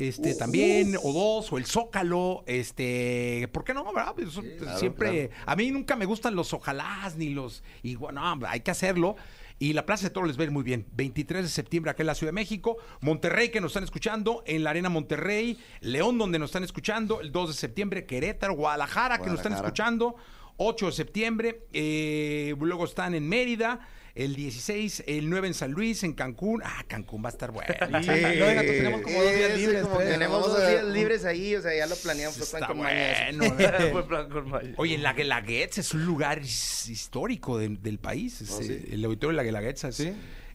Este, 0.00 0.34
también, 0.34 0.96
o 1.02 1.12
dos, 1.12 1.52
o 1.52 1.58
el 1.58 1.66
Zócalo, 1.66 2.42
este, 2.46 3.48
¿por 3.52 3.64
qué 3.64 3.74
no? 3.74 3.84
verdad? 3.92 4.14
Pues 4.14 4.30
claro, 4.58 4.78
siempre, 4.78 5.30
a 5.44 5.56
mí 5.56 5.70
nunca 5.70 5.94
me 5.96 6.06
gustan 6.06 6.34
los 6.34 6.52
ojalás 6.54 7.16
ni 7.16 7.30
los, 7.30 7.62
y 7.82 7.96
bueno, 7.96 8.34
no, 8.36 8.46
hay 8.46 8.60
que 8.60 8.70
hacerlo. 8.70 9.16
Y 9.62 9.74
la 9.74 9.84
Plaza 9.84 10.04
de 10.04 10.10
Toros 10.10 10.26
les 10.26 10.38
va 10.38 10.40
a 10.40 10.44
ir 10.44 10.52
muy 10.52 10.62
bien. 10.62 10.86
23 10.92 11.42
de 11.42 11.48
septiembre 11.50 11.90
acá 11.90 12.02
en 12.02 12.06
la 12.06 12.14
Ciudad 12.14 12.30
de 12.30 12.34
México. 12.34 12.78
Monterrey, 13.02 13.50
que 13.50 13.60
nos 13.60 13.72
están 13.72 13.84
escuchando. 13.84 14.42
En 14.46 14.64
la 14.64 14.70
Arena 14.70 14.88
Monterrey. 14.88 15.58
León, 15.82 16.16
donde 16.16 16.38
nos 16.38 16.48
están 16.48 16.64
escuchando. 16.64 17.20
El 17.20 17.30
2 17.30 17.48
de 17.48 17.54
septiembre. 17.54 18.06
Querétaro. 18.06 18.54
Guadalajara, 18.54 19.18
que 19.18 19.26
nos 19.26 19.40
están 19.40 19.52
escuchando. 19.52 20.16
8 20.56 20.86
de 20.86 20.92
septiembre. 20.92 21.66
eh, 21.74 22.54
luego 22.58 22.86
están 22.86 23.14
en 23.14 23.28
Mérida. 23.28 23.86
El 24.14 24.34
16, 24.34 25.04
el 25.06 25.30
9 25.30 25.48
en 25.48 25.54
San 25.54 25.70
Luis, 25.72 26.02
en 26.02 26.12
Cancún. 26.14 26.62
Ah, 26.64 26.84
Cancún 26.88 27.22
va 27.24 27.28
a 27.28 27.32
estar 27.32 27.50
bueno. 27.52 27.72
No, 27.80 27.98
venga, 28.00 28.62
pues 28.62 28.76
tenemos 28.78 29.00
como 29.02 29.22
dos 29.22 29.34
días 29.34 29.56
libres. 29.58 29.82
como 29.82 29.94
pues. 29.94 30.08
Tenemos 30.10 30.46
dos 30.46 30.68
días 30.68 30.84
libres 30.84 31.24
ahí, 31.24 31.54
o 31.54 31.62
sea, 31.62 31.74
ya 31.76 31.86
lo 31.86 31.94
planeamos, 31.96 32.36
fue 32.50 32.58
plan 32.58 32.68
con 32.68 32.78
bueno. 32.78 33.92
Fue 33.92 34.06
plan 34.08 34.28
con 34.28 34.48
Maya. 34.50 34.74
Oye, 34.76 34.98
la 34.98 35.12
Guelaguetza 35.12 35.80
es 35.80 35.94
un 35.94 36.04
lugar 36.04 36.40
his- 36.42 36.88
histórico 36.88 37.58
de- 37.58 37.68
del 37.68 37.98
país. 37.98 38.40
es, 38.40 38.50
Oh, 38.50 38.62
sí. 38.62 38.72
eh, 38.72 38.88
El 38.92 39.04
auditorio 39.04 39.30
de 39.30 39.36
la 39.36 39.42
Guelaguetza. 39.44 39.88
es- 39.88 39.96
Sí. 39.96 40.12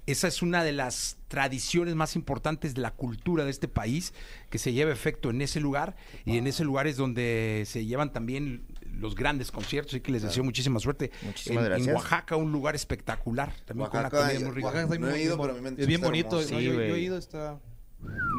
Esa 0.08 0.28
es 0.28 0.44
una 0.44 0.64
de 0.64 0.72
las 0.72 1.18
tradiciones 1.30 1.96
más 1.96 2.16
importantes 2.16 2.76
de 2.76 2.82
la 2.82 2.92
cultura 2.92 3.44
de 3.44 3.50
este 3.50 3.68
país 3.68 4.14
que 4.52 4.60
se 4.60 4.72
lleva 4.72 4.92
efecto 4.92 5.32
en 5.32 5.42
ese 5.42 5.60
lugar 5.60 5.96
y 6.26 6.38
en 6.38 6.46
ese 6.46 6.64
lugar 6.64 6.86
es 6.86 6.96
donde 6.96 7.64
se 7.66 7.86
llevan 7.88 8.14
también 8.14 8.68
los 9.00 9.16
grandes 9.16 9.52
conciertos 9.52 9.94
y 9.96 10.02
que 10.02 10.12
les 10.12 10.22
deseo 10.24 10.44
muchísima 10.44 10.80
suerte. 10.80 11.12
Muchísimas 11.24 11.66
en, 11.66 11.72
en 11.72 11.78
gracias. 11.78 11.96
Oaxaca, 11.96 12.36
un 12.36 12.52
lugar 12.52 12.76
espectacular, 12.76 13.54
también 13.66 13.90
con 13.90 14.00
Oaxaca, 14.02 14.18
una 14.20 14.28
comida 14.30 14.46
muy 14.48 14.56
rica. 14.56 14.66
Oaxaca 14.68 14.84
está 14.86 15.00
No 15.00 15.08
he 15.08 15.12
muy- 15.12 15.22
ido, 15.22 15.38
muy- 15.38 15.48
pero 15.48 15.62
me 15.62 15.82
Es 15.82 15.88
bien 15.88 16.02
bonito. 16.02 16.40
hermoso. 16.40 16.54
¿no? 16.54 16.60
Sí, 16.60 16.66
yo, 16.66 16.74
yo 16.74 16.96
he 16.96 17.00
ido, 17.00 17.18
está... 17.18 17.60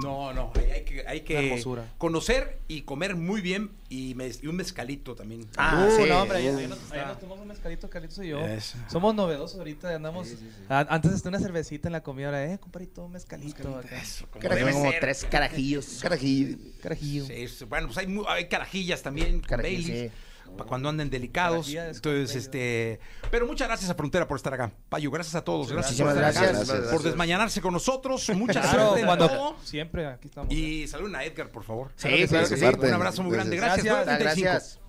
No, 0.03 0.33
no, 0.33 0.53
hay, 0.73 0.85
que, 0.85 1.05
hay 1.09 1.23
que 1.23 1.61
conocer 1.99 2.61
y 2.69 2.83
comer 2.83 3.16
muy 3.16 3.40
bien 3.40 3.71
y, 3.88 4.14
mez- 4.14 4.38
y 4.42 4.47
un 4.47 4.55
mezcalito 4.55 5.16
también. 5.16 5.45
Ah, 5.57 5.88
Uh, 5.88 5.97
sí. 6.05 6.09
no, 6.09 6.23
hombre, 6.23 6.38
allá, 6.38 6.57
allá 6.57 6.69
nos, 6.69 6.92
allá 6.92 7.07
nos 7.07 7.19
tomamos 7.19 7.42
un 7.42 7.49
mezcalito, 7.49 7.90
Carlitos 7.90 8.19
y 8.25 8.29
yo. 8.29 8.47
Eso. 8.47 8.79
Somos 8.88 9.14
novedosos 9.16 9.59
ahorita, 9.59 9.92
andamos... 9.97 10.29
A- 10.69 10.87
Antes 10.95 11.12
está 11.14 11.31
una 11.31 11.40
cervecita 11.40 11.88
en 11.88 11.92
la 11.92 12.03
comida, 12.03 12.27
ahora, 12.27 12.45
eh, 12.53 12.59
compadrito, 12.61 13.05
un 13.07 13.12
mezcalito. 13.12 13.77
acá. 13.79 14.01
Eso, 14.01 14.27
como 14.31 14.49
como 14.49 14.90
tres 15.01 15.27
carajillos. 15.29 15.99
Carajillo. 16.01 16.59
Carajillo. 16.81 17.25
Sí, 17.27 17.64
bueno, 17.64 17.87
pues 17.88 17.99
hay, 17.99 18.07
mu- 18.07 18.29
hay 18.29 18.49
carajillas 18.49 19.03
también, 19.03 19.40
con 19.40 19.61
sí. 19.64 20.11
Para 20.57 20.69
cuando 20.69 20.89
anden 20.89 21.11
delicados. 21.11 21.69
Entonces, 21.69 22.35
este. 22.37 23.01
Pero 23.31 23.47
muchas 23.47 23.69
gracias 23.69 23.91
a 23.91 23.95
Frontera 23.95 24.27
por 24.29 24.37
estar 24.37 24.53
acá. 24.55 24.73
Payo, 24.89 25.11
gracias 25.11 25.35
a 25.35 25.43
todos. 25.43 25.71
Gracias 25.73 25.99
por 26.01 26.09
estar 26.09 26.25
acá, 26.25 26.41
gracias. 26.53 26.89
por 26.93 27.03
desmañanarse 27.03 27.61
con 27.61 27.73
nosotros. 27.73 28.29
Mucha 28.35 28.61
Claro, 28.61 28.89
suerte 28.89 29.07
cuando- 29.07 29.29
todo. 29.29 29.57
Siempre, 29.65 30.07
aquí 30.07 30.29
estamos. 30.29 30.53
Y 30.53 30.87
saluden 30.89 31.17
a 31.17 31.25
Edgar, 31.25 31.51
por 31.51 31.65
favor. 31.65 31.93
Sí, 31.97 32.09
Claro 32.09 32.17
que 32.17 32.29
claro 32.29 32.47
sí, 32.47 32.51
que 32.55 32.61
sí. 32.61 32.67
sí. 32.67 32.71
Parte. 32.73 32.87
Un 32.89 32.95
abrazo 32.95 33.23
muy 33.23 33.33
grande. 33.33 33.57
Gracias. 33.57 33.85
Gracias. 33.85 34.07
9:35. 34.17 34.43
Gracias. 34.43 34.81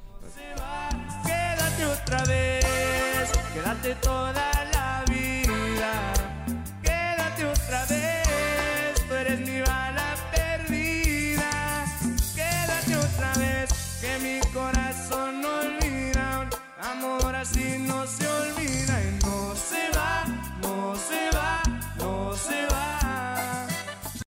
Quédate 1.25 1.85
otra 1.85 2.23
vez, 2.25 3.31
quédate 3.53 3.95
toda 3.95 4.56